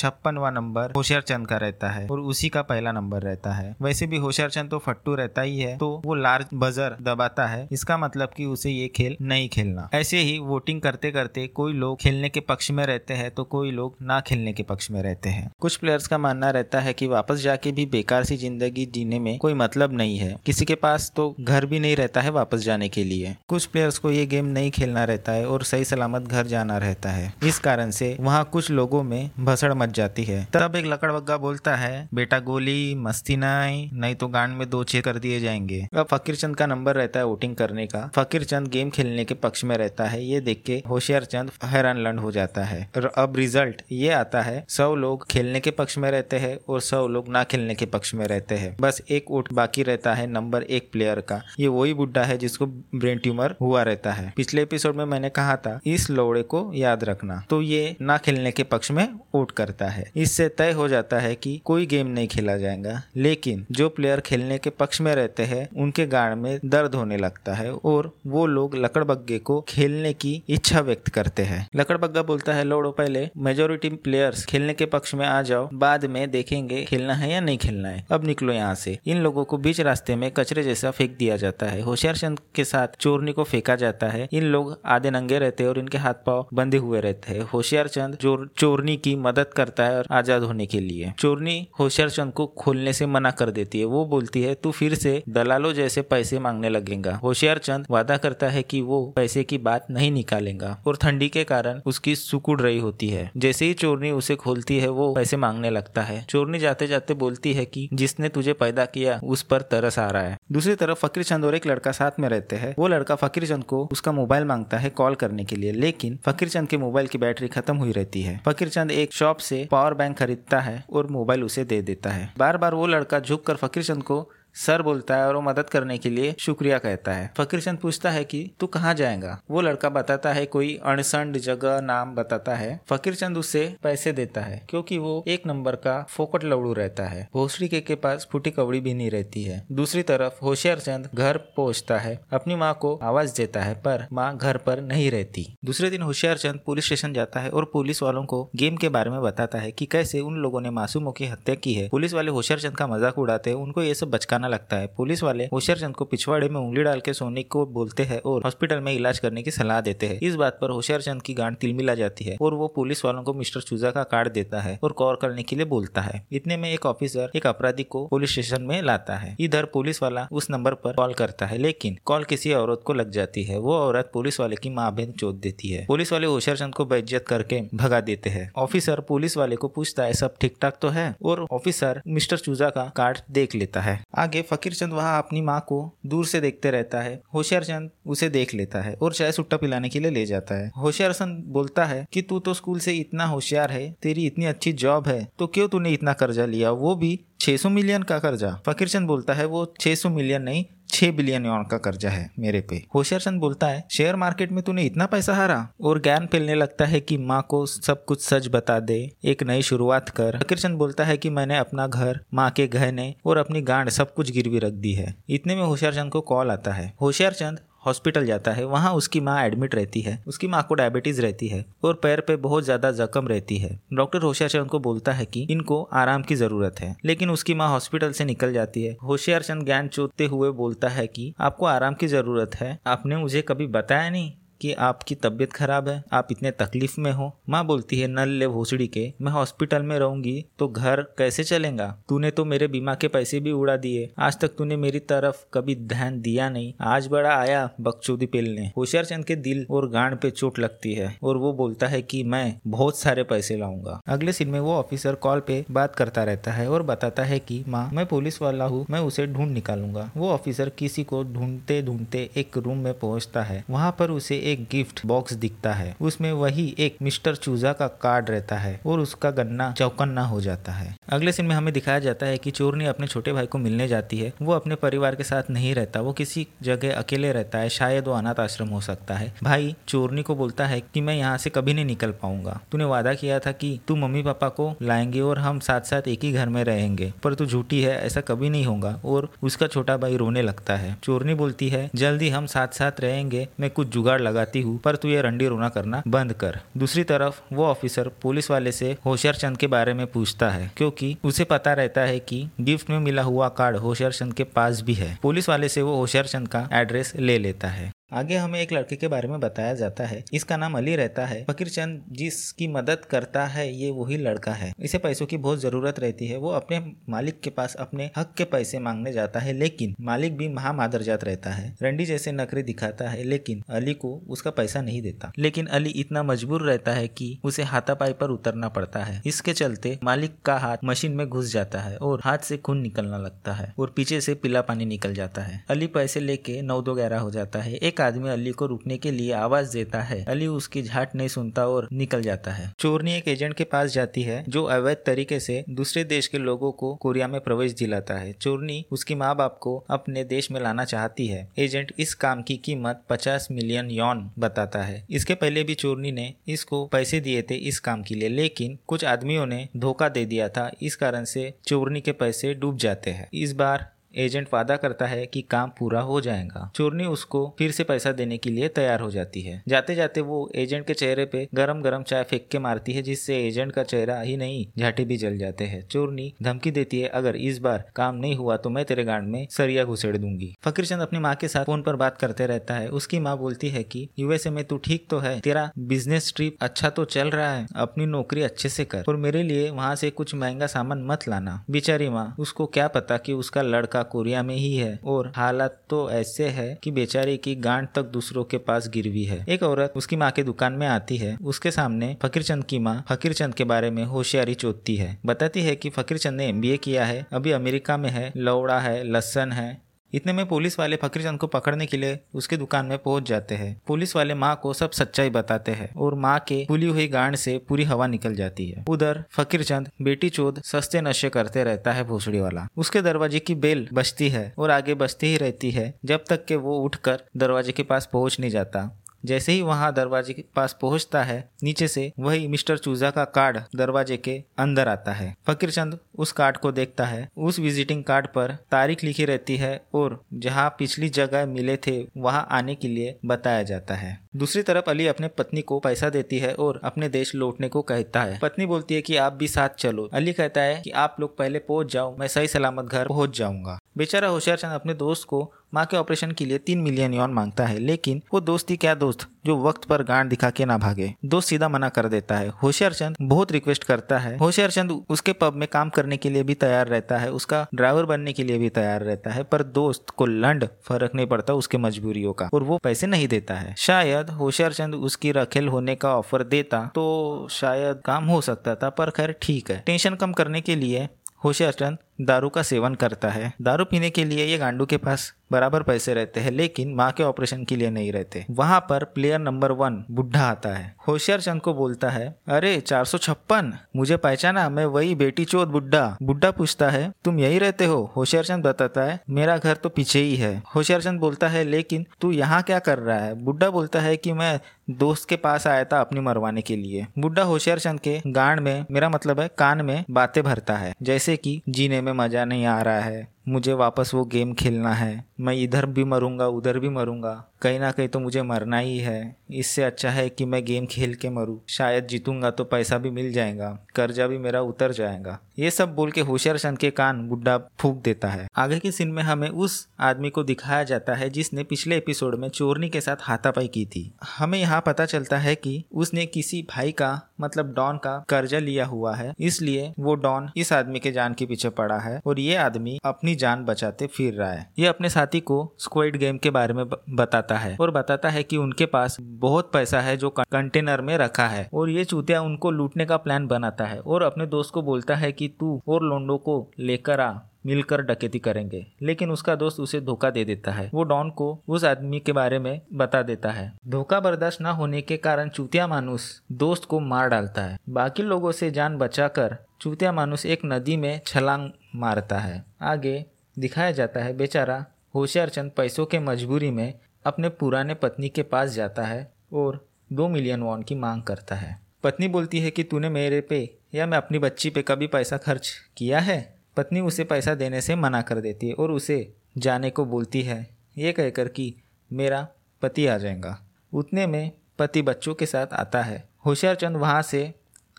नंबर 0.50 0.92
होशियार 0.96 1.22
चंद 1.22 1.46
का 1.46 1.56
रहता 1.56 1.90
है 1.90 2.06
और 2.08 2.20
उसी 2.22 2.48
का 2.48 2.62
पहला 2.64 2.92
नंबर 2.92 3.22
रहता 3.22 3.52
है। 3.52 3.74
वैसे 3.82 4.06
भी 4.06 4.16
होशियार 4.18 4.50
चंद 4.50 4.70
तो 4.70 4.78
फट्टू 4.78 5.14
रहता 5.14 5.42
ही 5.42 5.58
है 5.58 5.76
तो 5.78 5.90
वो 6.04 6.14
लार्ज 6.14 6.46
बजर 6.54 6.96
दबाता 7.02 7.46
है। 7.46 7.66
इसका 7.72 7.98
मतलब 7.98 8.32
की 8.36 8.44
उसे 8.46 8.70
ये 8.70 8.88
खेल 8.88 9.16
नहीं 9.22 9.48
खेलना। 9.48 9.88
ऐसे 9.94 10.18
ही 10.18 10.38
वोटिंग 10.40 10.80
करते 10.80 11.10
करते 11.10 11.46
कोई 11.46 11.72
लोग 11.74 11.98
खेलने 12.00 12.28
के 12.28 12.40
पक्ष 12.42 12.70
में 12.70 12.84
रहते 12.86 13.14
हैं 13.14 13.30
तो 13.30 13.44
कोई 13.46 13.70
लोग 13.70 13.96
ना 14.02 14.20
खेलने 14.20 14.52
के 14.52 14.62
पक्ष 14.62 14.90
में 14.90 15.00
रहते 15.02 15.28
हैं। 15.28 15.50
कुछ 15.60 15.76
प्लेयर्स 15.76 16.06
का 16.06 16.18
मानना 16.18 16.50
रहता 16.50 16.80
है 16.80 16.92
कि 16.92 17.06
वापस 17.06 17.40
जाके 17.40 17.72
भी 17.72 17.86
बेकार 17.86 18.24
सी 18.24 18.36
ज़िंदगी 18.36 18.86
जीने 18.86 19.18
में 19.18 19.36
कोई 19.38 19.54
मतलब 19.54 19.92
नहीं 19.92 20.16
है। 20.18 20.34
किसी 20.46 20.64
के 20.64 20.74
पास 20.76 21.10
तो 21.16 21.34
घर 21.40 21.66
भी 21.66 21.80
नहीं 21.80 21.96
रहता 21.96 22.20
है 22.20 22.30
वापस 22.30 22.60
जाने 22.60 22.88
के 22.88 23.04
लिए। 23.04 23.34
कुछ 23.48 23.66
प्लेयर्स 23.66 23.98
को 23.98 24.10
ये 24.10 24.26
गेम 24.26 24.46
नहीं 24.48 24.70
खेलना 24.70 25.04
रहता 25.04 25.32
है 25.32 25.46
और 25.46 25.62
सही 25.62 25.84
सलामत 25.84 26.22
घर 26.22 26.46
जाना 26.46 26.78
रहता 26.78 27.10
है। 27.10 27.32
इस 27.42 27.58
कारण 27.58 27.90
से 27.90 28.16
वहाँ 28.20 28.44
कुछ 28.52 28.70
लोगों 28.70 29.02
में 29.02 29.30
भसड़ 29.40 29.72
मच 29.74 29.94
जाती 29.96 30.24
है। 30.24 30.44
तब 30.54 30.76
एक 30.76 30.86
लकड़बग्गा 30.86 31.36
बोलता 31.38 31.74
है, 31.76 32.08
बेटा 32.14 32.38
गोली, 32.40 32.94
मस्ती 32.96 33.36
नहीं 33.36 33.88
नहीं 33.94 34.14
तो 34.14 34.28
गांड 34.28 34.56
में 34.56 34.68
दो 34.70 34.82
छेद 34.84 35.04
कर 35.04 35.18
दिए 35.18 35.40
जाएँगे। 35.40 35.80
अब 35.94 36.06
फकीर 36.06 36.34
चंद 36.36 36.56
का 36.56 36.66
नंबर 36.66 36.94
रहता 36.94 37.20
है 37.20 37.26
वोटिंग 37.26 37.54
करने 37.56 37.86
का। 37.86 38.06
फकीर 38.26 38.44
चंद 38.44 38.68
गेम 38.68 38.88
खेलने 38.90 39.24
के 39.24 39.34
पक्ष 39.34 39.62
में 39.64 39.76
रहता 39.76 40.04
है, 40.04 40.22
ये 40.24 40.40
देख 40.40 40.62
के 40.66 40.82
होशियार 40.88 41.24
चंद 41.24 41.50
हैरान 41.64 42.02
लंड 42.02 42.20
हो 42.20 42.30
जाता 42.32 42.62
है। 42.64 42.88
और 42.96 43.04
अब 43.16 43.36
रिज़ल्ट 43.36 43.82
ये 43.92 44.08
आता 44.10 44.40
है, 44.42 44.64
सौ 44.68 44.94
लोग 44.94 45.26
खेलने 45.30 45.60
के 45.60 45.70
पक्ष 45.70 45.96
में 45.98 46.10
रहते 46.10 46.36
हैं 46.36 46.58
और 46.68 46.80
सौ 46.80 47.06
लोग 47.06 47.28
ना 47.28 47.42
खेलने 47.44 47.74
के 47.74 47.86
पक्ष 47.86 48.14
में 48.14 48.26
रहते 48.26 48.54
हैं। 48.54 48.76
बस 48.80 49.00
एक 49.10 49.26
वोट 49.30 49.52
बाकी 49.52 49.82
रहता 49.82 50.14
है 50.14 50.26
नंबर 50.26 50.62
एक 50.62 50.88
प्लेयर 50.92 51.20
का। 51.20 51.40
ये 51.60 51.68
वही 51.68 51.94
बुढ़ा 51.94 52.24
है 52.24 52.38
जिसको 52.38 52.66
ब्रेन 52.66 53.18
ट्यूमर 53.18 53.54
हुआ 53.60 53.82
रहता 53.82 54.12
है। 54.12 54.32
पिछले 54.36 54.62
एपिसोड 54.62 54.96
में 54.96 55.04
मैंने 55.04 55.30
कहा 55.30 55.56
था, 55.56 55.78
इस 55.86 56.08
लौड़े 56.10 56.42
को 56.44 56.70
याद 56.74 57.04
रखना। 57.04 57.42
तो 57.50 57.60
ये 57.62 57.94
ना 58.00 58.18
खेलने 58.18 58.52
के 58.52 58.62
पक्ष 58.64 58.90
में 58.90 59.04
वोट 59.34 59.50
करता 59.52 59.88
है। 59.88 60.10
इससे 60.16 60.48
तय 60.48 60.72
हो 60.72 60.88
जाता 60.88 61.18
है 61.18 61.34
कि 61.34 61.56
कोई 61.64 61.86
गेम 61.86 62.06
नहीं 62.08 62.28
खेला 62.28 62.56
जाएगा, 62.56 63.00
लेकिन 63.16 63.64
जो 63.70 63.88
प्लेयर 63.88 64.20
खेलने 64.20 64.58
के 64.58 64.70
पक्ष 64.72 65.00
में 65.00 65.14
रहते 65.14 65.42
हैं, 65.44 65.68
उनके 65.76 66.06
गाड़ 66.08 66.34
में 66.34 66.58
दर्द 66.64 66.94
होने 66.94 67.16
लगता 67.16 67.54
है 67.54 67.72
और 67.72 68.14
वो 68.26 68.46
लोग 68.46 68.74
लकड़बग्गे 68.74 69.38
को 69.38 69.60
खेलने 69.68 70.12
की 70.12 70.42
इच्छा 70.48 70.80
व्यक्त 70.80 71.08
करते 71.08 71.42
हैं। 71.42 71.66
लकड़बग्गा 71.76 72.22
बोलता 72.22 72.54
है, 72.54 72.64
लौड़ो 72.64 72.90
पहले 72.90 73.28
मेजोरिटी 73.36 73.88
प्लेयर्स 73.88 74.44
खेलने 74.44 74.74
के 74.74 74.86
पक्ष 74.86 75.14
में 75.14 75.26
आ 75.26 75.40
जाओ, 75.42 75.68
बाद 75.72 76.04
में 76.04 76.30
देखेंगे 76.30 76.82
खेलना 76.82 77.14
है 77.14 77.30
या 77.32 77.40
नहीं 77.40 77.58
खेलना 77.58 77.88
है। 77.88 78.04
अब 78.10 78.24
निकलो 78.24 78.52
यहाँ 78.52 78.74
से। 78.74 78.98
इन 79.06 79.18
लोगों 79.18 79.44
को 79.44 79.56
बीच 79.56 79.80
रास्ते 79.80 80.16
में 80.16 80.30
कचरे 80.30 80.62
जैसा 80.62 80.90
फेंक 80.90 81.16
दिया 81.18 81.36
जाता 81.36 81.66
है। 81.66 81.80
होशियार 81.82 82.16
चंद 82.16 82.40
के 82.54 82.64
साथ 82.64 82.96
चोरनी 83.00 83.32
को 83.32 83.44
फेंका 83.44 83.76
जाता 83.76 84.08
है। 84.08 84.28
इन 84.32 84.44
लोग 84.44 84.76
आधे 84.86 85.10
नंगे 85.10 85.38
रहते 85.38 85.62
हैं 85.62 85.70
और 85.70 85.78
इनके 85.78 85.98
हाथ 85.98 86.14
पाव 86.26 86.46
बंधे 86.54 86.76
हुए 86.76 87.00
रहते 87.00 87.32
हैं। 87.32 87.42
होशियार 87.44 87.88
चंद 87.88 88.16
चोर 88.16 88.48
चोरनी 88.58 88.96
की 88.96 89.14
मदद 89.16 89.52
करता 89.56 89.84
है 89.84 89.96
और 89.98 90.06
आज़ाद 90.10 90.42
होने 90.42 90.66
के 90.66 90.80
लिए। 90.80 91.12
चोरनी 91.18 91.56
होशियार 91.78 92.10
चंद 92.10 92.32
को 92.32 92.46
खोलने 92.58 92.92
से 92.92 93.06
मना 93.06 93.30
कर 93.30 93.50
देती 93.50 93.78
है। 93.78 93.84
वो 93.84 94.04
बोलती 94.06 94.42
है, 94.42 94.54
तू 94.54 94.70
फिर 94.70 94.94
से 94.94 95.22
दलालों 95.28 95.72
जैसे 95.72 96.02
पैसे 96.02 96.38
मांगने 96.38 96.68
लगेगा। 96.68 97.14
होशियार 97.14 97.58
चंद 97.58 97.86
वादा 97.90 98.15
वादा 98.16 98.28
करता 98.28 98.48
है 98.48 98.62
कि 98.62 98.80
वो 98.80 99.12
पैसे 99.16 99.44
की 99.44 99.58
बात 99.58 99.86
नहीं 99.90 100.10
निकालेगा 100.12 100.82
और 100.86 100.96
ठंडी 100.96 101.28
के 101.28 101.44
कारण 101.44 101.80
उसकी 101.86 102.16
सुकुड़ 102.16 102.60
रही 102.60 102.78
होती 102.78 103.08
है। 103.08 103.30
जैसे 103.36 103.66
ही 103.66 103.74
चोरनी 103.74 104.10
उसे 104.10 104.36
खोलती 104.36 104.78
है, 104.78 104.88
वो 104.88 105.14
पैसे 105.14 105.36
मांगने 105.36 105.70
लगता 105.70 106.02
है। 106.02 106.24
चोरनी 106.28 106.58
जाते 106.58 106.86
जाते 106.86 107.14
बोलती 107.14 107.52
है 107.52 107.64
कि, 107.64 107.88
जिसने 107.92 108.28
तुझे 108.28 108.52
पैदा 108.52 108.84
किया, 108.84 109.20
उस 109.24 109.42
पर 109.42 109.60
तरस 109.60 109.98
आ 109.98 110.10
रहा 110.10 110.22
है। 110.22 110.38
दूसरी 110.52 110.74
तरफ़ 110.74 111.06
फकीर 111.06 111.24
चंद 111.24 111.44
और 111.44 111.54
एक 111.54 111.66
लड़का 111.66 111.92
साथ 111.92 112.20
में 112.20 112.28
रहते 112.28 112.56
हैं। 112.56 112.74
वो 112.78 112.88
लड़का 112.88 113.14
फकीर 113.14 113.46
चंद 113.46 113.64
को 113.64 113.88
उसका 113.92 114.12
मोबाइल 114.12 114.44
माँगता 114.44 114.78
है 114.78 114.90
कॉल 114.90 115.14
करने 115.14 115.44
के 115.44 115.56
लिए, 115.56 115.72
लेकिन 115.72 116.18
फकीर 116.26 116.48
चंद 116.48 116.68
के 116.68 116.76
मोबाइल 116.76 117.06
की 117.06 117.18
बैटरी 117.18 117.48
खत्म 117.48 117.76
हुई 117.76 117.92
रहती 117.92 118.22
है। 118.22 118.40
फकीर 118.46 118.68
चंद 118.68 118.90
एक 118.90 119.12
शॉप 119.12 119.36
से 119.36 119.68
पावर 119.70 119.94
बैंक 119.94 120.18
खरीदता 120.18 120.60
है 120.60 120.84
और 120.92 121.06
मोबाइल 121.06 121.44
उसे 121.44 121.64
दे 121.64 121.82
देता 121.82 122.10
है। 122.10 122.32
बार 122.38 122.56
बार 122.56 122.74
वो 122.74 122.86
लड़का 122.86 123.20
झुक 123.20 123.46
कर 123.46 123.56
फकीर 123.56 123.82
चंद 123.82 124.02
को 124.02 124.30
सर 124.56 124.82
बोलता 124.82 125.16
है 125.16 125.26
और 125.26 125.34
वो 125.34 125.40
मदद 125.42 125.68
करने 125.68 125.96
के 125.98 126.10
लिए 126.10 126.34
शुक्रिया 126.38 126.78
कहता 126.78 127.12
है। 127.12 127.30
फकीर 127.36 127.60
चंद 127.60 127.78
पूछता 127.78 128.10
है 128.10 128.24
कि 128.24 128.38
तू 128.60 128.66
कहाँ 128.68 128.94
जाएगा? 128.94 129.38
वो 129.50 129.60
लड़का 129.60 129.88
बताता 129.90 130.32
है 130.32 130.44
कोई 130.46 130.74
अणसंड 130.84 131.36
जगह 131.38 131.80
नाम 131.80 132.14
बताता 132.14 132.54
है। 132.54 132.80
फकीर 132.90 133.14
चंद 133.14 133.38
उससे 133.38 133.64
पैसे 133.82 134.12
देता 134.12 134.40
है 134.40 134.60
क्योंकि 134.70 134.98
वो 134.98 135.22
एक 135.28 135.46
नंबर 135.46 135.76
का 135.76 136.00
फोकट 136.10 136.44
लवड़ू 136.44 136.72
रहता 136.72 137.06
है। 137.06 137.28
भोसड़ी 137.34 137.68
के, 137.68 137.80
के 137.80 137.94
पास 137.96 138.26
फूटी 138.32 138.50
कवड़ी 138.50 138.80
भी 138.80 138.94
नहीं 138.94 139.10
रहती 139.10 139.42
है। 139.42 139.62
दूसरी 139.72 140.02
तरफ़ 140.02 140.44
होशियार 140.44 140.78
चंद 140.78 141.08
घर 141.14 141.36
पहुँचता 141.56 141.98
है 141.98 142.18
अपनी 142.32 142.56
माँ 142.56 142.72
को 142.80 142.94
आवाज़ 143.02 143.36
देता 143.36 143.62
है 143.62 143.74
पर 143.80 144.06
माँ 144.12 144.36
घर 144.36 144.56
पर 144.58 144.80
नहीं 144.82 145.10
रहती। 145.10 145.46
दूसरे 145.64 145.90
दिन 145.90 146.02
होशियार 146.02 146.38
चंद 146.38 146.60
पुलिस 146.66 146.84
स्टेशन 146.84 147.12
जाता 147.12 147.40
है 147.40 147.50
और 147.50 147.70
पुलिस 147.72 148.02
वालों 148.02 148.24
को 148.24 148.42
गेम 148.56 148.76
के 148.76 148.88
बारे 148.88 149.10
में 149.10 149.20
बताता 149.22 149.58
है 149.58 149.70
कि 149.72 149.86
कैसे 149.86 150.20
उन 150.20 150.36
लोगों 150.38 150.60
ने 150.60 150.70
मासूमों 150.70 151.12
की 151.12 151.26
हत्या 151.26 151.54
की 151.56 151.74
है। 151.74 151.88
पुलिस 151.88 152.14
वाले 152.14 152.30
होशियार 152.30 152.60
चंद 152.60 152.76
का 152.76 152.86
मज़ाक 152.86 153.18
उड़ाते 153.18 153.50
हैं 153.50 153.56
उनको 153.56 153.82
ये 153.82 153.94
सब 153.94 154.10
बचकाना 154.10 154.45
आना 154.46 154.54
लगता 154.54 154.76
है। 154.76 154.86
पुलिस 154.96 155.22
वाले 155.22 155.44
होशियार 155.44 155.78
चंद 155.78 155.94
को 155.94 156.04
पिछवाड़े 156.04 156.48
में 156.48 156.60
उंगली 156.60 156.82
डाल 156.82 157.00
के 157.00 157.12
सोने 157.12 157.42
को 157.44 157.64
बोलते 157.68 158.02
हैं 158.02 158.20
और 158.22 158.42
हॉस्पिटल 158.44 158.80
में 158.80 158.92
इलाज 158.92 159.18
करने 159.18 159.42
की 159.42 159.50
सलाह 159.50 159.80
देते 159.80 160.06
हैं। 160.06 160.18
इस 160.20 160.34
बात 160.34 160.58
पर 160.60 160.70
होशियार 160.70 161.02
चंद 161.02 161.22
की 161.22 161.34
गांड 161.34 161.56
तिलमिला 161.56 161.94
जाती 161.94 162.24
है 162.24 162.36
और 162.40 162.54
वो 162.54 162.68
पुलिस 162.68 163.04
वालों 163.04 163.22
को 163.22 163.32
मिस्टर 163.34 163.60
चूजा 163.60 163.90
का 163.90 164.02
कार्ड 164.06 164.32
देता 164.32 164.60
है 164.60 164.78
और 164.82 164.92
कॉल 164.92 165.16
करने 165.16 165.42
के 165.42 165.56
लिए 165.56 165.64
बोलता 165.66 166.00
है। 166.00 166.24
इतने 166.32 166.56
में 166.56 166.70
एक 166.72 166.86
ऑफिसर 166.86 167.30
एक 167.36 167.46
अपराधी 167.46 167.82
को 167.84 168.06
पुलिस 168.06 168.32
स्टेशन 168.32 168.62
में 168.62 168.80
लाता 168.82 169.16
है। 169.16 169.34
इधर 169.40 169.64
पुलिस 169.64 170.02
वाला 170.02 170.26
उस 170.32 170.50
नंबर 170.50 170.74
पर 170.76 170.92
कॉल 170.92 171.14
करता 171.14 171.46
है, 171.46 171.58
लेकिन 171.58 171.96
कॉल 172.04 172.24
किसी 172.24 172.52
औरत 172.52 172.82
को 172.86 172.92
लग 172.92 173.10
जाती 173.10 173.42
है। 173.44 173.58
वो 173.58 173.74
औरत 173.74 174.10
पुलिस 174.14 174.40
वाले 174.40 174.56
की 174.56 174.70
माँ 174.70 174.90
बहन 174.94 175.12
चोट 175.12 175.34
देती 175.36 175.68
है। 175.68 175.84
पुलिस 175.86 176.12
वाले 176.12 176.26
होशियार 176.26 176.56
चंद 176.56 176.74
को 176.74 176.84
बेइज्जत 176.84 177.24
करके 177.28 177.60
भगा 177.74 178.00
देते 178.00 178.30
हैं। 178.30 178.50
ऑफिसर 178.56 179.00
पुलिस 179.00 179.36
वाले 179.36 179.56
को 179.56 179.68
पूछता 179.68 180.04
है, 180.04 180.12
सब 180.12 180.34
ठीक 180.40 180.56
ठाक 180.62 180.78
तो 180.82 180.88
है? 180.88 181.14
और 181.24 181.46
ऑफिसर 181.50 182.02
मिस्टर 182.06 182.36
चूजा 182.36 182.68
का 182.70 182.82
कार्ड 182.96 183.18
देख 183.30 183.54
लेता 183.54 183.80
है। 183.80 183.98
आगे 184.18 184.35
फकीर 184.42 184.74
चंद 184.74 184.92
वहाँ 184.92 185.18
अपनी 185.18 185.40
माँ 185.40 185.60
को 185.68 185.78
दूर 186.06 186.26
से 186.26 186.40
देखते 186.40 186.70
रहता 186.70 187.00
है। 187.00 187.20
होशियार 187.34 187.64
चंद 187.64 187.90
उसे 188.06 188.28
देख 188.28 188.54
लेता 188.54 188.80
है 188.80 188.94
और 188.94 189.12
चाय 189.12 189.32
सुट्टा 189.32 189.56
पिलाने 189.56 189.88
के 189.88 190.00
लिए 190.00 190.10
ले 190.10 190.24
जाता 190.26 190.54
है। 190.54 190.70
होशियार 190.78 191.12
चंद 191.12 191.44
बोलता 191.46 191.84
है 191.84 192.06
कि, 192.12 192.22
तू 192.22 192.38
तो 192.38 192.54
स्कूल 192.54 192.78
से 192.78 192.92
इतना 192.92 193.24
होशियार 193.24 193.70
है, 193.70 193.94
तेरी 194.02 194.26
इतनी 194.26 194.44
अच्छी 194.44 194.72
जॉब 194.74 195.08
है 195.08 195.26
तो 195.38 195.46
क्यों 195.46 195.68
तूने 195.68 195.90
इतना 195.90 196.12
कर्जा 196.12 196.46
लिया? 196.46 196.70
वो 196.70 196.94
भी 196.94 197.20
600 197.40 197.68
मिलियन 197.68 198.02
का 198.02 198.18
कर्जा। 198.18 198.60
फकीर 198.66 198.88
चंद 198.88 199.06
बोलता 199.06 199.34
है, 199.34 199.44
वो 199.44 199.74
600 199.80 200.08
मिलियन 200.08 200.42
नहीं, 200.42 200.64
छह 200.88 201.10
बिलियन 201.10 201.46
यौन 201.46 201.64
का 201.64 201.78
कर्जा 201.78 202.10
है 202.10 202.30
मेरे 202.38 202.60
पे। 202.60 202.86
होशियार 202.94 203.20
चंद 203.20 203.40
बोलता 203.40 203.66
है, 203.66 203.84
शेयर 203.90 204.16
मार्केट 204.16 204.52
में 204.52 204.64
तूने 204.64 204.82
इतना 204.82 205.06
पैसा 205.06 205.34
हारा? 205.34 205.68
और 205.80 206.02
ज्ञान 206.02 206.26
फैलने 206.26 206.54
लगता 206.54 206.84
है 206.84 207.00
कि 207.00 207.18
माँ 207.18 207.46
को 207.50 207.66
सब 207.66 208.04
कुछ 208.04 208.22
सच 208.22 208.48
बता 208.48 208.80
दे, 208.80 209.10
एक 209.24 209.42
नई 209.42 209.62
शुरुआत 209.62 210.08
कर। 210.08 210.38
फकीर 210.38 210.58
चंद 210.58 210.78
बोलता 210.78 211.04
है 211.04 211.16
कि 211.16 211.30
मैंने 211.30 211.58
अपना 211.58 211.86
घर, 211.86 212.20
माँ 212.34 212.50
के 212.50 212.66
गहने 212.66 213.14
और 213.26 213.36
अपनी 213.36 213.60
गांड 213.60 213.88
सब 213.88 214.14
कुछ 214.14 214.30
गिरवी 214.30 214.58
रख 214.58 214.72
दी 214.72 214.92
है। 214.92 215.14
इतने 215.28 215.54
में 215.54 215.62
होशियार 215.62 215.94
चंद 215.94 216.10
को 216.10 216.20
कॉल 216.20 216.50
आता 216.50 216.72
है। 216.72 216.94
होशियार 217.00 217.32
चंद 217.32 217.58
हॉस्पिटल 217.86 218.26
जाता 218.26 218.52
है, 218.52 218.64
वहाँ 218.66 218.92
उसकी 218.94 219.20
माँ 219.20 219.42
एडमिट 219.44 219.74
रहती 219.74 220.00
है। 220.00 220.22
उसकी 220.26 220.46
माँ 220.46 220.62
को 220.68 220.74
डायबिटीज़ 220.74 221.20
रहती 221.22 221.48
है 221.48 221.64
और 221.84 221.94
पैर 221.94 222.20
पे 222.20 222.36
बहुत 222.38 222.64
ज़्यादा 222.64 222.90
जख्म 222.94 223.28
रहती 223.28 223.58
है। 223.58 223.78
डॉक्टर 223.92 224.22
होशियार 224.22 224.50
चंद 224.50 224.68
को 224.68 224.78
बोलता 224.80 225.12
है 225.12 225.24
कि 225.24 225.46
इनको 225.50 225.82
आराम 225.94 226.22
की 226.22 226.34
ज़रूरत 226.34 226.80
है, 226.80 226.94
लेकिन 227.04 227.30
उसकी 227.30 227.54
माँ 227.54 227.68
हॉस्पिटल 227.68 228.12
से 228.12 228.24
निकल 228.24 228.52
जाती 228.52 228.84
है। 228.84 228.96
होशियार 229.04 229.42
चंद 229.42 229.64
ज्ञान 229.64 229.88
चोतते 229.88 230.26
हुए 230.26 230.50
बोलता 230.52 230.88
है 230.88 231.06
कि 231.06 231.32
आपको 231.40 231.66
आराम 231.66 231.94
की 231.94 232.06
ज़रूरत 232.06 232.54
है, 232.54 232.78
आपने 232.86 233.16
मुझे 233.16 233.42
कभी 233.42 233.66
बताया 233.68 234.10
नहीं? 234.10 234.32
कि 234.60 234.72
आपकी 234.72 235.14
तबीयत 235.14 235.52
खराब 235.52 235.88
है, 235.88 236.02
आप 236.12 236.28
इतने 236.30 236.50
तकलीफ़ 236.50 237.00
में 237.00 237.10
हो। 237.12 237.30
माँ 237.48 237.64
बोलती 237.66 238.00
है, 238.00 238.08
नल 238.08 238.28
ले 238.28 238.48
भोसड़ी 238.48 238.86
के, 238.86 239.12
मैं 239.22 239.32
हॉस्पिटल 239.32 239.82
में 239.82 239.98
रहूँगी 239.98 240.44
तो 240.58 240.68
घर 240.68 241.02
कैसे 241.18 241.44
चलेगा? 241.44 241.86
तूने 242.08 242.30
तो 242.30 242.44
मेरे 242.44 242.68
बीमा 242.68 242.94
के 242.94 243.08
पैसे 243.08 243.40
भी 243.40 243.52
उड़ा 243.52 243.76
दिए। 243.76 244.08
आज 244.18 244.38
तक 244.40 244.48
तूने 244.48 244.76
मेरी 244.76 244.98
तरफ़ 244.98 245.44
कभी 245.54 245.74
ध्यान 245.76 246.20
दिया 246.20 246.48
नहीं। 246.50 246.72
आज 246.80 247.06
बड़ा 247.06 247.34
आया 247.36 247.68
बकचोदी 247.80 248.26
पेलने। 248.26 248.70
होशियार 248.76 249.04
चंद 249.04 249.24
के 249.24 249.36
दिल 249.36 249.66
और 249.70 249.88
गांड 249.90 250.16
पे 250.16 250.30
चोट 250.30 250.58
लगती 250.58 250.94
है 250.94 251.16
और 251.22 251.36
वो 251.36 251.52
बोलता 251.52 251.86
है 251.86 252.02
की 252.02 252.22
मैं 252.22 252.60
बहुत 252.66 252.98
सारे 252.98 253.22
पैसे 253.22 253.56
लाऊँगा। 253.56 254.00
अगले 254.06 254.32
सीन 254.32 254.48
में 254.48 254.60
वो 254.60 254.74
ऑफिसर 254.74 255.14
कॉल 255.14 255.40
पे 255.40 255.64
बात 255.70 255.96
करता 255.96 256.24
रहता 256.24 256.52
है 256.52 256.68
और 256.70 256.82
बताता 256.82 257.24
है 257.24 257.38
की, 257.38 257.64
माँ, 257.68 257.88
मैं 257.92 258.06
पुलिस 258.06 258.40
वाला 258.42 258.64
हूँ, 258.64 258.84
मैं 258.90 259.00
उसे 259.00 259.26
ढूंढ 259.26 259.50
निकालूँगा। 259.50 260.10
वो 260.16 260.30
ऑफिसर 260.30 260.68
किसी 260.68 261.04
को 261.04 261.22
ढूंढते 261.24 261.80
ढूंढते 261.82 262.28
एक 262.36 262.56
रूम 262.56 262.78
में 262.78 262.92
पहुँचता 262.98 263.42
है। 263.42 263.64
वहाँ 263.70 263.94
पर 263.98 264.10
उसे 264.10 264.36
एक 264.46 264.64
गिफ्ट 264.72 265.00
बॉक्स 265.06 265.32
दिखता 265.32 265.72
है। 265.72 265.96
उसमें 266.00 266.32
वही 266.32 266.74
एक 266.78 266.96
मिस्टर 267.02 267.34
चूजा 267.34 267.72
का 267.72 267.86
कार्ड 267.86 268.30
रहता 268.30 268.56
है 268.56 268.80
और 268.86 269.00
उसका 269.00 269.30
गन्ना 269.30 269.72
चौकन्ना 269.72 270.22
हो 270.22 270.40
जाता 270.40 270.72
है। 270.72 270.96
अगले 271.08 271.32
सीन 271.32 271.46
में 271.46 271.54
हमें 271.54 271.74
दिखाया 271.74 271.98
जाता 271.98 272.26
है 272.26 272.38
कि 272.38 272.50
चोरनी 272.50 272.84
अपने 272.84 273.06
छोटे 273.06 273.32
भाई 273.32 273.46
को 273.46 273.58
मिलने 273.58 273.88
जाती 273.88 274.18
है। 274.18 274.32
वो 274.42 274.52
अपने 274.52 274.74
परिवार 274.74 275.14
के 275.14 275.24
साथ 275.24 275.42
नहीं 275.50 275.74
रहता, 275.74 276.00
वो 276.00 276.12
किसी 276.12 276.46
जगह 276.62 276.94
अकेले 276.94 277.32
रहता 277.32 277.58
है। 277.58 277.68
शायद 277.68 278.06
वो 278.06 278.14
अनाथ 278.14 278.40
आश्रम 278.40 278.68
हो 278.68 278.80
सकता 278.80 279.14
है। 279.14 279.34
भाई 279.42 279.76
चोरनी 279.88 280.22
को 280.22 280.34
बोलता 280.34 280.66
है 280.66 280.80
कि 280.80 281.00
मैं 281.00 281.14
यहाँ 281.14 281.38
से 281.38 281.50
कभी 281.50 281.74
नहीं 281.74 281.84
निकल 281.84 282.10
पाऊँगा। 282.10 282.60
तूने 282.72 282.84
वादा 282.84 283.14
किया 283.14 283.38
था 283.38 283.52
कि 283.52 283.80
तू 283.88 283.96
मम्मी 283.96 284.22
पापा 284.22 284.48
को 284.48 284.74
लाएँगे 284.82 285.20
और 285.20 285.38
हम 285.38 285.58
साथ 285.60 285.80
साथ 285.80 286.08
एक 286.08 286.24
ही 286.24 286.32
घर 286.32 286.48
में 286.48 286.64
रहेंगे, 286.64 287.12
पर 287.22 287.34
तू 287.34 287.46
झूठी 287.46 287.82
है, 287.82 288.06
ऐसा 288.06 288.20
कभी 288.20 288.50
नहीं 288.50 288.66
होगा। 288.66 289.00
और 289.04 289.28
उसका 289.42 289.66
छोटा 289.66 289.96
भाई 289.96 290.16
रोने 290.16 290.42
लगता 290.42 290.76
है। 290.76 290.96
चोरनी 291.02 291.34
बोलती 291.34 291.68
है, 291.68 291.90
जल्दी 291.94 292.28
हम 292.28 292.46
साथ 292.46 292.68
साथ 292.68 292.92
रहेंगे, 293.00 293.48
मैं 293.60 293.70
कुछ 293.70 293.88
जुगाड़ 293.88 294.20
लगा 294.20 294.35
लगाती 294.36 294.62
हूँ, 294.62 294.78
पर 294.78 294.96
तू 294.96 295.08
ये 295.08 295.22
रंडी 295.22 295.46
रोना 295.46 295.68
करना 295.68 296.02
बंद 296.08 296.32
कर। 296.34 296.60
दूसरी 296.76 297.04
तरफ़, 297.04 297.40
वो 297.52 297.64
ऑफिसर 297.64 298.08
पुलिस 298.22 298.50
वाले 298.50 298.72
से 298.72 298.96
होशियार 299.06 299.34
चंद 299.34 299.56
के 299.56 299.66
बारे 299.66 299.94
में 299.94 300.06
पूछता 300.06 300.50
है, 300.50 300.70
क्योंकि 300.76 301.16
उसे 301.24 301.44
पता 301.46 301.72
रहता 301.72 302.00
है 302.00 302.18
कि 302.20 302.46
गिफ्ट 302.60 302.90
में 302.90 302.98
मिला 303.00 303.22
हुआ 303.22 303.48
कार्ड 303.48 303.76
होशियार 303.76 304.12
चंद 304.12 304.34
के 304.34 304.44
पास 304.44 304.80
भी 304.80 304.94
है। 304.94 305.18
पुलिस 305.22 305.48
वाले 305.48 305.68
से 305.68 305.82
वो 305.82 305.96
होशियार 305.96 306.26
चंद 306.26 306.48
का 306.48 306.68
एड्रेस 306.72 307.12
ले 307.16 307.38
लेता 307.38 307.68
है। 307.68 307.90
आगे 308.12 308.36
हमें 308.36 308.60
एक 308.60 308.72
लड़के 308.72 308.96
के 308.96 309.08
बारे 309.08 309.28
में 309.28 309.40
बताया 309.40 309.74
जाता 309.74 310.04
है। 310.06 310.24
इसका 310.32 310.56
नाम 310.56 310.78
अली 310.78 310.96
रहता 310.96 311.26
है। 311.26 311.44
फकीर 311.44 311.68
चंद 311.68 312.04
जिसकी 312.10 312.68
मदद 312.68 313.04
करता 313.04 313.46
है, 313.46 313.74
ये 313.74 313.90
वही 313.90 314.16
लड़का 314.16 314.52
है। 314.52 314.72
इसे 314.80 314.98
पैसों 314.98 315.26
की 315.26 315.36
बहुत 315.36 315.60
ज़रूरत 315.60 315.98
रहती 316.00 316.26
है। 316.26 316.36
वो 316.36 316.50
अपने 316.50 316.92
मालिक 317.08 317.40
के 317.40 317.50
पास 317.50 317.74
अपने 317.74 318.10
हक 318.16 318.34
के 318.38 318.44
पैसे 318.44 318.78
मांगने 318.78 319.12
जाता 319.12 319.40
है, 319.40 319.52
लेकिन 319.52 319.94
मालिक 320.00 320.36
भी 320.36 320.48
महामादरजात 320.48 321.24
रहता 321.24 321.50
है। 321.50 321.76
रंडी 321.82 322.04
जैसे 322.04 322.32
नखरे 322.32 322.62
दिखाता 322.62 323.08
है, 323.08 323.22
लेकिन 323.24 323.62
अली 323.70 323.94
को 323.94 324.22
उसका 324.28 324.50
पैसा 324.50 324.82
नहीं 324.82 325.02
देता। 325.02 325.32
लेकिन 325.38 325.66
अली 325.66 325.90
इतना 325.90 326.22
मजबूर 326.22 326.62
रहता 326.62 326.92
है 326.92 327.08
की 327.08 327.40
उसे 327.44 327.62
हाथापाई 327.62 328.12
पर 328.12 328.30
उतरना 328.30 328.68
पड़ता 328.68 329.04
है। 329.04 329.22
इसके 329.26 329.52
चलते 329.52 329.98
मालिक 330.04 330.42
का 330.44 330.56
हाथ 330.58 330.76
मशीन 330.84 331.12
में 331.12 331.28
घुस 331.28 331.52
जाता 331.52 331.80
है 331.80 331.96
और 331.96 332.20
हाथ 332.24 332.38
से 332.38 332.56
खून 332.56 332.78
निकलना 332.78 333.18
लगता 333.18 333.52
है 333.52 333.74
और 333.78 333.92
पीछे 333.96 334.20
से 334.20 334.34
पीला 334.34 334.60
पानी 334.60 334.84
निकल 334.84 335.14
जाता 335.14 335.42
है। 335.42 335.64
अली 335.70 335.86
पैसे 335.86 336.20
लेके 336.20 336.62
नौ 336.62 336.82
दो 336.82 336.94
ग्यारह 336.94 337.18
हो 337.18 337.30
जाता 337.30 337.58
है। 337.58 337.74
एक 337.74 337.95
एक 337.96 338.00
आदमी 338.00 338.28
अली 338.28 338.50
को 338.50 338.66
रुकने 338.66 338.96
के 338.98 339.10
लिए 339.10 339.32
आवाज़ 339.32 339.72
देता 339.72 340.00
है। 340.02 340.24
अली 340.24 340.46
उसकी 340.46 340.82
झाट 340.82 341.14
नहीं 341.14 341.28
सुनता 341.28 341.66
और 341.66 341.88
निकल 341.92 342.22
जाता 342.22 342.52
है। 342.52 342.72
चोरनी 342.78 343.14
एक 343.14 343.28
एजेंट 343.28 343.54
के 343.54 343.64
पास 343.64 343.90
जाती 343.90 344.22
है, 344.22 344.44
जो 344.48 344.64
अवैध 344.64 344.96
तरीके 345.06 345.40
से 345.40 345.64
दूसरे 345.70 346.04
देश 346.04 346.26
के 346.26 346.38
लोगों 346.38 346.72
को 346.72 346.94
कोरिया 346.94 347.28
में 347.28 347.40
प्रवेश 347.40 347.72
दिलाता 347.72 348.14
है। 348.14 348.32
चोरनी 348.32 348.84
उसकी 348.90 349.14
माँ 349.14 349.36
बाप 349.36 349.58
को 349.62 349.76
अपने 349.90 350.24
देश 350.24 350.50
में 350.50 350.60
लाना 350.60 350.84
चाहती 350.84 351.26
है। 351.26 351.48
एजेंट 351.58 351.92
इस 351.98 352.14
काम 352.14 352.42
की 352.42 352.56
कीमत 352.56 353.02
50 353.10 353.48
मिलियन 353.50 353.90
यौन 353.90 354.30
बताता 354.38 354.82
है। 354.82 355.04
इसके 355.10 355.34
पहले 355.34 355.64
भी 355.64 355.74
चोरनी 355.74 356.12
ने 356.12 356.34
इसको 356.48 356.86
पैसे 356.86 357.20
दिए 357.20 357.42
थे 357.42 357.54
इस 357.54 357.80
काम 357.80 358.02
के 358.02 358.14
लिए, 358.14 358.28
लेकिन 358.28 358.78
कुछ 358.86 359.04
आदमियों 359.04 359.46
ने 359.46 359.68
धोखा 359.76 360.08
दे 360.08 360.24
दिया 360.24 360.48
था। 360.48 360.70
इस 360.82 360.96
कारण 360.96 361.24
से 361.24 361.54
चोरनी 361.64 362.00
के 362.00 362.12
पैसे 362.12 362.54
डूब 362.54 362.76
जाते 362.76 363.10
हैं। 363.10 363.28
इस 363.34 363.52
बार 363.52 363.95
एजेंट 364.16 364.48
वादा 364.52 364.76
करता 364.76 365.06
है 365.06 365.24
कि 365.26 365.42
काम 365.42 365.70
पूरा 365.78 366.00
हो 366.00 366.20
जाएगा। 366.20 366.70
चोरनी 366.74 367.04
उसको 367.06 367.44
फिर 367.58 367.70
से 367.70 367.84
पैसा 367.84 368.12
देने 368.12 368.38
के 368.38 368.50
लिए 368.50 368.68
तैयार 368.70 369.00
हो 369.00 369.10
जाती 369.10 369.40
है। 369.40 369.62
जाते 369.68 369.94
जाते 369.94 370.20
वो 370.20 370.38
एजेंट 370.54 370.86
के 370.86 370.94
चेहरे 370.94 371.24
पे 371.24 371.46
गरम 371.54 371.82
गरम 371.82 372.02
चाय 372.02 372.22
फेंक 372.22 372.46
के 372.52 372.58
मारती 372.58 372.92
है, 372.92 373.02
जिससे 373.02 373.36
एजेंट 373.38 373.72
का 373.72 373.82
चेहरा 373.84 374.20
ही 374.20 374.36
नहीं, 374.36 374.66
झाटे 374.78 375.04
भी 375.04 375.16
जल 375.16 375.38
जाते 375.38 375.64
हैं। 375.64 375.86
चोरनी 375.88 376.32
धमकी 376.42 376.70
देती 376.70 377.00
है, 377.00 377.08
अगर 377.10 377.36
इस 377.36 377.58
बार 377.58 377.84
काम 377.96 378.14
नहीं 378.16 378.36
हुआ 378.36 378.56
तो 378.56 378.70
मैं 378.70 378.84
तेरे 378.84 379.04
गांड 379.04 379.28
में 379.28 379.46
सरिया 379.50 379.84
घुसेड़ 379.84 380.16
दूँगी। 380.16 380.54
फकीर 380.64 380.86
चंद 380.86 381.02
अपनी 381.02 381.18
माँ 381.18 381.34
के 381.34 381.48
साथ 381.48 381.64
फ़ोन 381.64 381.82
पर 381.82 381.96
बात 381.96 382.18
करते 382.18 382.46
रहता 382.46 382.74
है। 382.74 382.88
उसकी 382.90 383.18
माँ 383.18 383.36
बोलती 383.38 383.68
है 383.68 383.82
की, 383.84 384.08
यूएसए 384.18 384.50
में 384.50 384.64
तू 384.64 384.76
ठीक 384.78 385.06
तो 385.10 385.18
है, 385.18 385.38
तेरा 385.40 385.70
बिज़नेस 385.78 386.32
ट्रिप 386.36 386.56
अच्छा 386.62 386.90
तो 386.90 387.04
चल 387.06 387.30
रहा 387.30 387.50
है, 387.50 387.66
अपनी 387.76 388.06
नौकरी 388.06 388.42
अच्छे 388.42 388.68
से 388.68 388.84
कर, 388.84 389.04
और 389.08 389.16
मेरे 389.16 389.42
लिए 389.42 389.68
वहाँ 389.70 389.94
से 389.96 390.10
कुछ 390.10 390.34
महँगा 390.34 390.66
सामान 390.68 391.04
मत 391.04 391.28
लाना। 391.28 391.62
बेचारी 391.70 392.08
माँ, 392.08 392.34
उसको 392.38 392.66
क्या 392.68 392.88
पता 392.88 393.16
की 393.18 393.32
उसका 393.34 393.62
लड़का 393.62 394.02
कोरिया 394.06 394.42
में 394.42 394.54
ही 394.54 394.74
है 394.76 394.98
और 395.04 395.32
हालात 395.36 395.80
तो 395.90 396.10
ऐसे 396.10 396.48
है 396.48 396.78
कि 396.82 396.90
बेचारे 396.90 397.36
की 397.36 397.54
गांठ 397.54 397.88
तक 397.94 398.04
दूसरों 398.06 398.44
के 398.44 398.58
पास 398.58 398.88
गिरवी 398.88 399.24
है। 399.24 399.44
एक 399.48 399.62
औरत 399.62 399.92
उसकी 399.96 400.16
माँ 400.16 400.30
के 400.30 400.42
दुकान 400.42 400.72
में 400.72 400.86
आती 400.86 401.16
है। 401.16 401.36
उसके 401.44 401.70
सामने 401.70 402.16
फकीर 402.22 402.42
चंद 402.42 402.64
की 402.64 402.78
माँ 402.78 403.04
फकीर 403.08 403.32
चंद 403.32 403.54
के 403.54 403.64
बारे 403.64 403.90
में 403.90 404.04
होशियारी 404.04 404.54
चोतती 404.54 404.96
है। 404.96 405.16
बताती 405.26 405.62
है 405.62 405.76
की 405.76 405.90
फकीर 405.90 406.18
चंद 406.18 406.36
ने 406.36 406.48
एमबीए 406.48 406.76
किया 406.76 407.04
है। 407.04 407.26
अभी 407.32 407.50
अमेरिका 407.52 407.96
में 407.96 408.10
है, 408.10 408.32
लौड़ा 408.36 408.78
है 408.80 409.02
लसन 409.04 409.52
है। 409.52 409.85
इतने 410.16 410.32
में 410.32 410.46
पुलिस 410.48 410.78
वाले 410.78 410.96
फकीरचंद 410.96 411.38
को 411.38 411.46
पकड़ने 411.46 411.86
के 411.86 411.96
लिए 411.96 412.18
उसके 412.34 412.56
दुकान 412.56 412.86
में 412.86 412.98
पहुँच 412.98 413.28
जाते 413.28 413.54
हैं। 413.54 413.80
पुलिस 413.86 414.16
वाले 414.16 414.34
माँ 414.34 414.54
को 414.62 414.72
सब 414.72 414.90
सच्चाई 414.90 415.30
बताते 415.30 415.72
हैं 415.72 415.92
और 415.94 416.14
माँ 416.14 416.38
के 416.38 416.64
खुली 416.64 416.86
हुई 416.86 417.06
गांड 417.08 417.36
से 417.36 417.56
पूरी 417.68 417.84
हवा 417.84 418.06
निकल 418.06 418.34
जाती 418.34 418.68
है। 418.70 418.84
उधर 418.88 419.22
फकीरचंद 419.32 419.90
बेटी 420.02 420.28
चोद, 420.30 420.62
सस्ते 420.64 421.00
नशे 421.00 421.28
करते 421.28 421.64
रहता 421.64 421.92
है 421.92 422.04
भोसड़ी 422.04 422.40
वाला। 422.40 422.66
उसके 422.76 423.02
दरवाजे 423.02 423.38
की 423.38 423.54
बेल 423.54 423.88
बजती 423.92 424.28
है 424.28 424.52
और 424.58 424.70
आगे 424.70 424.94
बजती 424.94 425.26
ही 425.26 425.36
रहती 425.36 425.70
है, 425.70 425.94
जब 426.04 426.24
तक 426.28 426.44
के 426.44 426.56
वो 426.56 426.78
उठकर 426.78 427.22
दरवाजे 427.36 427.72
के 427.72 427.82
पास 427.82 428.08
पहुँच 428.12 428.40
नहीं 428.40 428.50
जाता। 428.50 428.90
जैसे 429.26 429.52
ही 429.52 429.62
वहाँ 429.62 429.92
दरवाजे 429.94 430.32
के 430.32 430.44
पास 430.56 430.76
पहुँचता 430.82 431.22
है, 431.22 431.48
नीचे 431.62 431.88
से 431.88 432.12
वही 432.18 432.48
मिस्टर 432.48 432.78
चूजा 432.78 433.10
का 433.10 433.24
कार्ड 433.24 433.58
दरवाजे 433.76 434.16
के 434.16 434.42
अंदर 434.58 434.88
आता 434.88 435.12
है। 435.12 435.34
फकीर 435.46 435.70
चंद 435.70 435.98
उस 436.18 436.32
कार्ड 436.32 436.56
को 436.56 436.72
देखता 436.72 437.04
है। 437.04 437.28
उस 437.36 437.58
विजिटिंग 437.58 438.04
कार्ड 438.04 438.26
पर 438.26 438.56
तारीख 438.70 439.04
लिखी 439.04 439.24
रहती 439.24 439.56
है 439.56 439.84
और 439.94 440.24
जहाँ 440.34 440.68
पिछली 440.78 441.08
जगह 441.08 441.46
मिले 441.46 441.76
थे, 441.76 442.06
वहाँ 442.16 442.46
आने 442.50 442.74
के 442.74 442.88
लिए 442.88 443.18
बताया 443.24 443.62
जाता 443.62 443.94
है। 443.94 444.18
दूसरी 444.36 444.62
तरफ़ 444.62 444.90
अली 444.90 445.06
अपने 445.06 445.28
पत्नी 445.28 445.62
को 445.62 445.80
पैसा 445.80 446.10
देती 446.10 446.38
है 446.38 446.54
और 446.54 446.80
अपने 446.84 447.08
देश 447.08 447.34
लौटने 447.34 447.68
को 447.68 447.82
कहता 447.82 448.22
है। 448.22 448.38
पत्नी 448.38 448.66
बोलती 448.66 448.94
है 448.94 449.02
कि 449.02 449.16
आप 449.16 449.32
भी 449.32 449.48
साथ 449.48 449.68
चलो। 449.68 450.08
अली 450.12 450.32
कहता 450.32 450.60
है 450.60 450.80
कि 450.82 450.90
आप 450.90 451.16
लोग 451.20 451.36
पहले 451.36 451.58
पहुँच 451.58 451.92
जाओ, 451.92 452.16
मैं 452.16 452.28
सही 452.28 452.46
सलामत 452.46 452.84
घर 452.84 453.08
पहुँच 453.08 453.38
जाऊँगा। 453.38 453.78
बेचारा 453.96 454.28
होशियार 454.28 454.58
चंद 454.58 454.72
अपने 454.72 454.94
दोस्त 454.94 455.24
को 455.24 455.52
माँ 455.74 455.84
के 455.86 455.96
ऑपरेशन 455.96 456.32
के 456.32 456.44
लिए 456.44 456.58
तीन 456.58 456.78
मिलियन 456.78 457.14
यौन 457.14 457.30
माँगता 457.30 457.64
है, 457.66 457.78
लेकिन 457.78 458.20
वो 458.34 458.40
दोस्ती 458.40 458.76
क्या 458.76 458.94
दोस्त 458.94 459.26
जो 459.46 459.56
वक्त 459.58 459.84
पर 459.84 460.02
गांड 460.02 460.30
दिखा 460.30 460.50
के 460.50 460.64
ना 460.64 460.76
भागे? 460.78 461.12
दोस्त 461.24 461.48
सीधा 461.48 461.68
मना 461.68 461.88
कर 461.88 462.08
देता 462.08 462.36
है। 462.36 462.48
होशियार 462.62 462.92
चंद 462.92 463.16
बहुत 463.22 463.52
रिक्वेस्ट 463.52 463.84
करता 463.84 464.18
है। 464.18 464.36
होशियार 464.38 464.70
चंद 464.70 464.90
उसके 465.08 465.32
पब 465.32 465.54
में 465.54 465.66
काम 465.68 465.90
करने 465.90 466.16
के 466.16 466.30
लिए 466.30 466.42
भी 466.42 466.54
तैयार 466.54 466.88
रहता 466.88 467.18
है, 467.18 467.30
उसका 467.32 467.66
ड्राइवर 467.74 468.04
बनने 468.04 468.32
के 468.32 468.44
लिए 468.44 468.58
भी 468.58 468.68
तैयार 468.70 469.02
रहता 469.02 469.30
है, 469.30 469.42
पर 469.42 469.62
दोस्त 469.62 470.10
को 470.10 470.26
लंड 470.26 470.68
फ़र्क 470.84 471.14
नहीं 471.14 471.26
पड़ता 471.26 471.54
उसके 471.54 471.78
मजबूरियों 471.78 472.32
का। 472.32 472.48
और 472.54 472.62
वो 472.62 472.78
पैसे 472.78 473.06
नहीं 473.06 473.28
देता 473.28 473.54
है। 473.54 473.74
शायद 473.78 474.30
होशियार 474.30 474.72
चंद 474.72 474.94
उसकी 474.94 475.32
रखेल 475.32 475.68
होने 475.68 475.94
का 475.96 476.16
ऑफ़र 476.16 476.42
देता 476.44 476.84
तो 476.94 477.46
शायद 477.50 478.00
काम 478.06 478.24
हो 478.24 478.40
सकता 478.40 478.74
था, 478.74 478.90
पर 478.90 479.10
खैर 479.10 479.34
ठीक 479.42 479.70
है। 479.70 479.82
टेंशन 479.86 480.14
कम 480.14 480.32
करने 480.32 480.60
के 480.60 480.76
लिए 480.76 481.08
होशियार 481.44 481.72
चंद 481.72 481.98
दारू 482.20 482.48
का 482.48 482.62
सेवन 482.62 482.94
करता 482.94 483.28
है। 483.28 483.52
दारू 483.62 483.84
पीने 483.84 484.10
के 484.10 484.24
लिए 484.24 484.44
ये 484.44 484.58
गांडू 484.58 484.86
के 484.86 484.96
पास 484.96 485.34
बराबर 485.52 485.82
पैसे 485.82 486.14
रहते 486.14 486.40
हैं, 486.40 486.50
लेकिन 486.50 486.94
माँ 486.94 487.12
के 487.12 487.22
ऑपरेशन 487.22 487.64
के 487.64 487.76
लिए 487.76 487.90
नहीं 487.90 488.12
रहते। 488.12 488.46
वहाँ 488.50 488.80
पर 488.80 489.04
प्लेयर 489.04 489.38
नंबर 489.38 489.72
वन 489.72 490.04
बुढ़ा 490.10 490.50
आता 490.50 490.68
है। 490.68 490.96
होशियार 491.08 491.40
चंद 491.40 491.60
को 491.60 491.74
बोलता 491.74 492.10
है, 492.10 492.38
अरे, 492.48 492.80
चार 492.80 493.04
सौ 493.04 493.18
छप्पन, 493.18 493.78
मुझे 493.96 494.16
पहचाना, 494.16 494.68
मैं 494.68 494.86
वही 494.86 495.14
बेटी 495.14 495.44
चोत 495.44 495.68
बुढ़ा। 495.68 496.16
बुढ़ा 496.22 496.50
पूछता 496.50 496.90
है, 496.90 497.12
तुम 497.24 497.38
यही 497.38 497.58
रहते 497.58 497.84
हो? 497.84 498.12
होशियार 498.16 498.44
चंद 498.44 498.64
बताता 498.64 499.02
है, 499.02 499.20
मेरा 499.30 499.58
घर 499.58 499.74
तो 499.74 499.88
पीछे 499.88 500.18
ही 500.18 500.36
है। 500.36 500.62
होशियार 500.74 501.02
चंद 501.02 501.20
बोलता 501.20 501.48
है, 501.48 501.64
लेकिन 501.64 502.06
तू 502.20 502.32
यहाँ 502.32 502.62
क्या 502.62 502.78
कर 502.78 502.98
रहा 502.98 503.18
है? 503.18 503.34
बुढ़ा 503.34 503.70
बोलता 503.70 504.00
है 504.00 504.16
कि, 504.16 504.32
मैं 504.32 504.60
दोस्त 504.90 505.28
के 505.28 505.36
पास 505.36 505.66
आया 505.66 505.84
था 505.84 506.00
अपनी 506.00 506.20
मरवाने 506.20 506.62
के 506.62 506.76
लिए। 506.76 507.06
बुढ़ा 507.18 507.42
होशियार 507.42 507.78
चंद 507.78 508.00
के 508.00 508.20
गांड 508.26 508.60
में, 508.60 508.86
मेरा 508.90 509.08
मतलब 509.08 509.40
है, 509.40 509.50
कान 509.58 509.82
में 509.82 510.04
बातें 510.10 510.44
भरता 510.44 510.76
है, 510.76 510.94
जैसे 511.02 511.36
कि, 511.36 511.62
जीने 511.68 512.05
में 512.06 512.12
मज़ा 512.14 512.44
नहीं 512.44 512.66
आ 512.66 512.80
रहा 512.82 513.00
है। 513.00 513.35
मुझे 513.46 513.72
वापस 513.72 514.10
वो 514.14 514.24
गेम 514.24 514.52
खेलना 514.54 514.92
है। 514.92 515.24
मैं 515.40 515.54
इधर 515.54 515.86
भी 515.86 516.04
मरूँगा, 516.04 516.46
उधर 516.48 516.78
भी 516.78 516.88
मरूँगा। 516.88 517.32
कहीं 517.62 517.78
ना 517.80 517.90
कहीं 517.90 518.08
तो 518.08 518.20
मुझे 518.20 518.42
मरना 518.42 518.78
ही 518.78 518.98
है। 518.98 519.36
इससे 519.50 519.82
अच्छा 519.82 520.10
है 520.10 520.28
कि 520.28 520.44
मैं 520.44 520.64
गेम 520.64 520.86
खेल 520.86 521.14
के 521.14 521.30
मरूं। 521.30 521.56
शायद 521.68 522.06
जीतूँगा 522.06 522.50
तो 522.50 522.64
पैसा 522.64 522.98
भी 522.98 523.10
मिल 523.10 523.32
जाएगा, 523.32 523.68
कर्जा 523.94 524.26
भी 524.26 524.38
मेरा 524.38 524.60
उतर 524.60 524.92
जाएगा। 524.92 525.38
ये 525.58 525.70
सब 525.70 525.94
बोल 525.94 526.10
के 526.10 526.20
होशियार 526.20 526.58
चंद 526.58 526.78
के 526.78 526.90
कान 526.90 527.26
बुढ़ा 527.28 527.56
फूक 527.80 528.02
देता 528.02 528.28
है। 528.28 528.46
आगे 528.56 528.78
के 528.78 528.90
सीन 528.90 529.08
में 529.08 529.22
हमें 529.22 529.48
उस 529.48 529.86
आदमी 530.00 530.30
को 530.30 530.42
दिखाया 530.44 530.82
जाता 530.84 531.14
है 531.14 531.28
जिसने 531.30 531.64
पिछले 531.64 531.96
एपिसोड 531.96 532.34
में 532.34 532.48
चोरनी 532.48 532.88
के 532.88 533.00
साथ 533.00 533.16
हाथापाई 533.20 533.68
की 533.68 533.84
थी। 533.86 534.12
हमें 534.36 534.58
यहाँ 534.58 534.82
पता 534.86 535.06
चलता 535.06 535.38
है 535.38 535.54
कि 535.54 535.82
उसने 535.92 536.26
किसी 536.26 536.62
भाई 536.70 536.92
का 536.92 537.20
मतलब 537.40 537.72
डॉन 537.74 537.96
का, 537.96 538.18
कर्जा 538.28 538.58
लिया 538.58 538.86
हुआ 538.86 539.14
है। 539.14 539.32
इसलिए 539.40 539.92
वो 539.98 540.14
डॉन 540.16 540.50
इस 540.56 540.72
आदमी 540.72 541.00
के 541.00 541.12
जान 541.12 541.34
के 541.34 541.46
पीछे 541.46 541.68
पड़ा 541.70 541.98
है 541.98 542.20
और 542.26 542.40
ये 542.40 542.56
आदमी 542.56 542.98
अपनी 543.04 543.34
जान 543.36 543.64
बचाते 543.64 544.06
फिर 544.06 544.34
रहा 544.34 544.52
है। 544.52 544.70
ये 544.78 544.86
अपने 544.86 545.08
साथी 545.08 545.40
को 545.40 545.74
स्क्वाड 545.78 546.16
गेम 546.16 546.38
के 546.38 546.50
बारे 546.50 546.74
में 546.74 546.88
बताता 547.10 547.56
है 547.56 547.76
और 547.80 547.90
बताता 547.90 548.28
है 548.28 548.42
कि 548.42 548.56
उनके 548.56 548.86
पास 548.86 549.16
बहुत 549.20 549.70
पैसा 549.72 550.00
है 550.00 550.16
जो 550.16 550.30
कंटेनर 550.30 551.00
में 551.00 551.16
रखा 551.18 551.46
है 551.46 551.68
और 551.74 551.90
ये 551.90 552.04
चूतिया 552.04 552.42
उनको 552.42 552.70
लूटने 552.70 553.06
का 553.06 553.16
प्लान 553.16 553.46
बनाता 553.46 553.84
है 553.84 554.00
और 554.00 554.22
अपने 554.22 554.46
दोस्त 554.46 554.74
को 554.74 554.82
बोलता 554.82 555.14
है 555.14 555.32
कि 555.32 555.48
तू 555.60 555.82
और 555.88 556.02
लोंडो 556.02 556.36
को 556.36 556.70
लेकर 556.78 557.20
आ, 557.20 557.38
मिलकर 557.66 558.02
डकैती 558.02 558.38
करेंगे। 558.38 558.86
लेकिन 559.02 559.30
उसका 559.30 559.54
दोस्त 559.54 559.80
उसे 559.80 560.00
धोखा 560.00 560.30
दे 560.30 560.44
देता 560.44 560.72
है। 560.72 560.90
वो 560.94 561.02
डॉन 561.02 561.30
को 561.30 561.62
उस 561.68 561.84
आदमी 561.84 562.20
के 562.20 562.32
बारे 562.32 562.58
में 562.58 562.80
बता 562.92 563.22
देता 563.22 563.50
है। 563.50 563.72
धोखा 563.88 564.20
बर्दाश्त 564.20 564.62
न 564.62 564.66
होने 564.66 565.00
के 565.02 565.16
कारण 565.16 565.48
चूतिया 565.48 565.86
मानुस 565.86 566.42
दोस्त 566.52 566.84
को 566.84 567.00
मार 567.00 567.28
डालता 567.28 567.62
है। 567.62 567.78
बाकी 567.88 568.22
लोगों 568.22 568.52
से 568.52 568.70
जान 568.70 568.98
बचाकर 568.98 569.56
चूतिया 569.80 570.12
मानुस 570.12 570.46
एक 570.46 570.60
नदी 570.64 570.96
में 570.96 571.20
छलांग 571.26 571.70
मारता 571.94 572.38
है। 572.38 572.64
आगे 572.82 573.26
दिखाया 573.58 573.90
जाता 573.90 574.20
है, 574.20 574.32
बेचारा 574.32 574.86
होशियार 575.14 575.48
चंद 575.48 575.70
पैसों 575.70 576.06
के 576.06 576.18
मजबूरी 576.18 576.70
में 576.70 576.94
अपने 577.24 577.48
पुराने 577.48 577.94
पत्नी 577.94 578.28
के 578.28 578.42
पास 578.42 578.70
जाता 578.70 579.02
है 579.02 579.32
और 579.52 579.88
दो 580.12 580.28
मिलियन 580.28 580.60
वॉन 580.60 580.82
की 580.82 580.94
मांग 580.94 581.22
करता 581.22 581.54
है। 581.54 581.80
पत्नी 582.04 582.28
बोलती 582.28 582.60
है 582.60 582.70
कि, 582.70 582.84
तूने 582.84 583.08
मेरे 583.08 583.40
पे 583.40 583.76
या 583.94 584.06
मैं 584.06 584.18
अपनी 584.18 584.38
बच्ची 584.38 584.70
पे 584.70 584.82
कभी 584.82 585.06
पैसा 585.06 585.36
खर्च 585.36 585.72
किया 585.96 586.18
है? 586.18 586.56
पत्नी 586.76 587.00
उसे 587.00 587.24
पैसा 587.24 587.54
देने 587.54 587.80
से 587.80 587.96
मना 587.96 588.22
कर 588.22 588.40
देती 588.40 588.68
है 588.68 588.74
और 588.74 588.90
उसे 588.90 589.34
जाने 589.58 589.90
को 589.90 590.04
बोलती 590.04 590.42
है, 590.42 590.70
ये 590.98 591.12
कहकर 591.12 591.48
कि, 591.48 591.74
मेरा 592.12 592.48
पति 592.82 593.06
आ 593.06 593.18
जाएगा। 593.18 593.62
उतने 593.92 594.26
में 594.26 594.52
पति 594.78 595.02
बच्चों 595.02 595.34
के 595.34 595.46
साथ 595.46 595.66
आता 595.72 596.02
है। 596.02 596.28
होशियार 596.46 596.74
चंद 596.74 596.96
वहाँ 596.96 597.22
से 597.22 597.54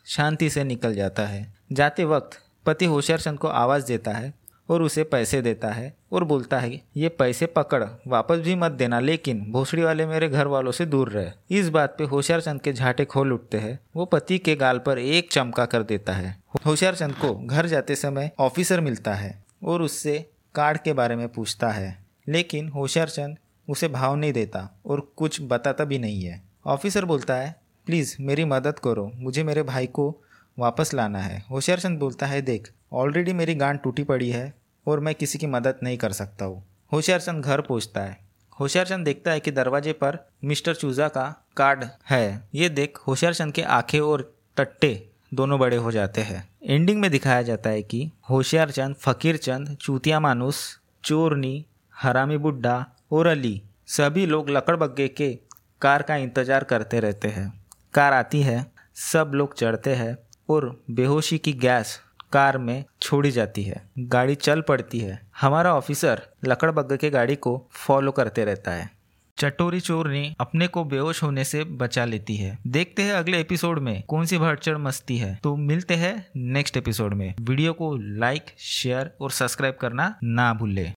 शांति 0.05 0.49
से 0.49 0.63
निकल 0.63 0.95
जाता 0.95 1.25
है। 1.25 1.56
जाते 1.71 2.05
वक्त 2.05 2.41
पति 2.65 2.85
होशियार 2.85 3.19
चंद 3.19 3.39
को 3.39 3.47
आवाज़ 3.47 3.85
देता 3.85 4.11
है 4.11 4.33
और 4.69 4.81
उसे 4.81 5.03
पैसे 5.03 5.41
देता 5.41 5.71
है 5.71 5.97
और 6.11 6.23
बोलता 6.23 6.59
है, 6.59 6.81
ये 6.97 7.09
पैसे 7.09 7.45
पकड़, 7.45 7.83
वापस 8.07 8.37
भी 8.37 8.55
मत 8.55 8.71
देना, 8.71 8.99
लेकिन 8.99 9.51
भोसड़ी 9.51 9.81
वाले 9.81 10.05
मेरे 10.05 10.29
घर 10.29 10.47
वालों 10.47 10.71
से 10.71 10.85
दूर 10.85 11.09
रहे। 11.09 11.57
इस 11.59 11.69
बात 11.69 11.95
पे 11.97 12.03
होशियार 12.03 12.41
चंद 12.41 12.61
के 12.61 12.73
झाटे 12.73 13.05
खोल 13.05 13.33
उठते 13.33 13.57
हैं। 13.57 13.79
वो 13.95 14.05
पति 14.05 14.37
के 14.37 14.55
गाल 14.55 14.79
पर 14.79 14.99
एक 14.99 15.31
चमका 15.31 15.65
कर 15.65 15.83
देता 15.83 16.13
है। 16.13 16.43
होशियार 16.65 16.95
चंद 16.95 17.13
को 17.13 17.47
घर 17.47 17.65
जाते 17.65 17.95
समय 17.95 18.31
ऑफिसर 18.39 18.81
मिलता 18.81 19.13
है 19.13 19.43
और 19.63 19.81
उससे 19.81 20.29
कार्ड 20.55 20.77
के 20.77 20.93
बारे 20.93 21.15
में 21.15 21.29
पूछता 21.29 21.69
है। 21.69 22.05
लेकिन 22.27 22.69
होशियार 22.69 23.09
चंद 23.09 23.37
उसे 23.69 23.87
भाव 23.87 24.15
नहीं 24.15 24.33
देता 24.33 24.79
और 24.85 25.13
कुछ 25.15 25.39
बताता 25.41 25.83
भी 25.83 25.99
नहीं 25.99 26.21
है। 26.21 26.41
ऑफिसर 26.65 27.05
बोलता 27.05 27.35
है, 27.35 27.55
प्लीज़ 27.85 28.17
मेरी 28.19 28.45
मदद 28.45 28.79
करो, 28.79 29.11
मुझे 29.15 29.43
मेरे 29.43 29.63
भाई 29.63 29.87
को 29.87 30.17
वापस 30.57 30.93
लाना 30.93 31.19
है। 31.19 31.43
होशियार 31.49 31.79
चंद 31.79 31.99
बोलता 31.99 32.25
है, 32.25 32.41
देख 32.41 32.71
ऑलरेडी 32.93 33.33
मेरी 33.33 33.55
गांड 33.55 33.79
टूटी 33.79 34.03
पड़ी 34.03 34.29
है 34.29 34.53
और 34.87 34.99
मैं 34.99 35.13
किसी 35.15 35.39
की 35.39 35.47
मदद 35.47 35.79
नहीं 35.83 35.97
कर 35.97 36.11
सकता 36.11 36.45
हूँ। 36.45 36.63
होशियार 36.91 37.19
चंद 37.19 37.43
घर 37.43 37.61
पहुँचता 37.61 38.01
है। 38.01 38.17
होशियार 38.59 38.87
चंद 38.87 39.05
देखता 39.05 39.31
है 39.31 39.39
कि 39.39 39.51
दरवाजे 39.51 39.93
पर 39.93 40.17
मिस्टर 40.43 40.75
चूजा 40.75 41.07
का 41.07 41.25
कार्ड 41.57 41.83
है। 42.09 42.49
ये 42.55 42.69
देख 42.69 42.97
होशियार 43.07 43.33
चंद 43.33 43.53
के 43.53 43.61
आँखें 43.61 43.99
और 43.99 44.33
टट्टे 44.57 45.09
दोनों 45.33 45.59
बड़े 45.59 45.77
हो 45.77 45.91
जाते 45.91 46.21
हैं। 46.21 46.47
एंडिंग 46.63 46.99
में 47.01 47.09
दिखाया 47.11 47.41
जाता 47.41 47.69
है 47.69 47.81
कि 47.83 48.09
होशियार 48.29 48.71
चंद 48.71 48.95
फकीर 48.95 49.37
चंद 49.37 49.75
चूतिया 49.75 50.19
मानुस, 50.19 50.79
चोरनी, 51.03 51.65
हरामी 51.95 52.37
बुड्ढा 52.37 52.85
और 53.11 53.27
अली 53.27 53.61
सभी 53.87 54.25
लोग 54.25 54.49
लकड़बग्गे 54.49 55.07
के 55.07 55.33
कार 55.81 56.01
का 56.01 56.15
इंतज़ार 56.15 56.63
करते 56.63 56.99
रहते 56.99 57.27
हैं। 57.27 57.51
कार 57.93 58.13
आती 58.13 58.41
है, 58.41 58.65
सब 58.95 59.31
लोग 59.33 59.53
चढ़ते 59.55 59.93
हैं। 59.95 60.17
और 60.49 60.83
बेहोशी 60.91 61.37
की 61.37 61.53
गैस 61.53 62.01
कार 62.31 62.57
में 62.57 62.85
छोड़ी 63.01 63.31
जाती 63.31 63.63
है। 63.63 63.89
गाड़ी 63.99 64.35
चल 64.35 64.61
पड़ती 64.61 64.99
है। 64.99 65.21
हमारा 65.41 65.75
ऑफिसर 65.75 66.21
लकड़ 66.45 66.71
बग्गे 66.71 66.97
के 66.97 67.09
गाड़ी 67.09 67.35
को 67.35 67.67
फॉलो 67.71 68.11
करते 68.11 68.45
रहता 68.45 68.71
है। 68.71 68.97
चटोरी 69.37 69.79
चोर 69.79 70.07
ने 70.07 70.35
अपने 70.39 70.67
को 70.67 70.83
बेहोश 70.83 71.23
होने 71.23 71.43
से 71.43 71.63
बचा 71.63 72.05
लेती 72.05 72.35
है। 72.35 72.59
देखते 72.67 73.01
हैं 73.01 73.13
अगले 73.13 73.39
एपिसोड 73.39 73.79
में 73.79 74.03
कौन 74.03 74.25
सी 74.25 74.37
भड़चड़ 74.37 74.77
मस्ती 74.77 75.17
है। 75.17 75.39
तो 75.43 75.55
मिलते 75.55 75.93
हैं 75.93 76.27
नेक्स्ट 76.35 76.77
एपिसोड 76.77 77.13
में। 77.13 77.35
वीडियो 77.41 77.73
को 77.73 77.95
लाइक, 77.95 78.45
शेयर 78.57 79.11
और 79.21 79.31
सब्सक्राइब 79.31 79.75
करना 79.75 80.17
ना 80.23 80.53
भूले। 80.53 80.91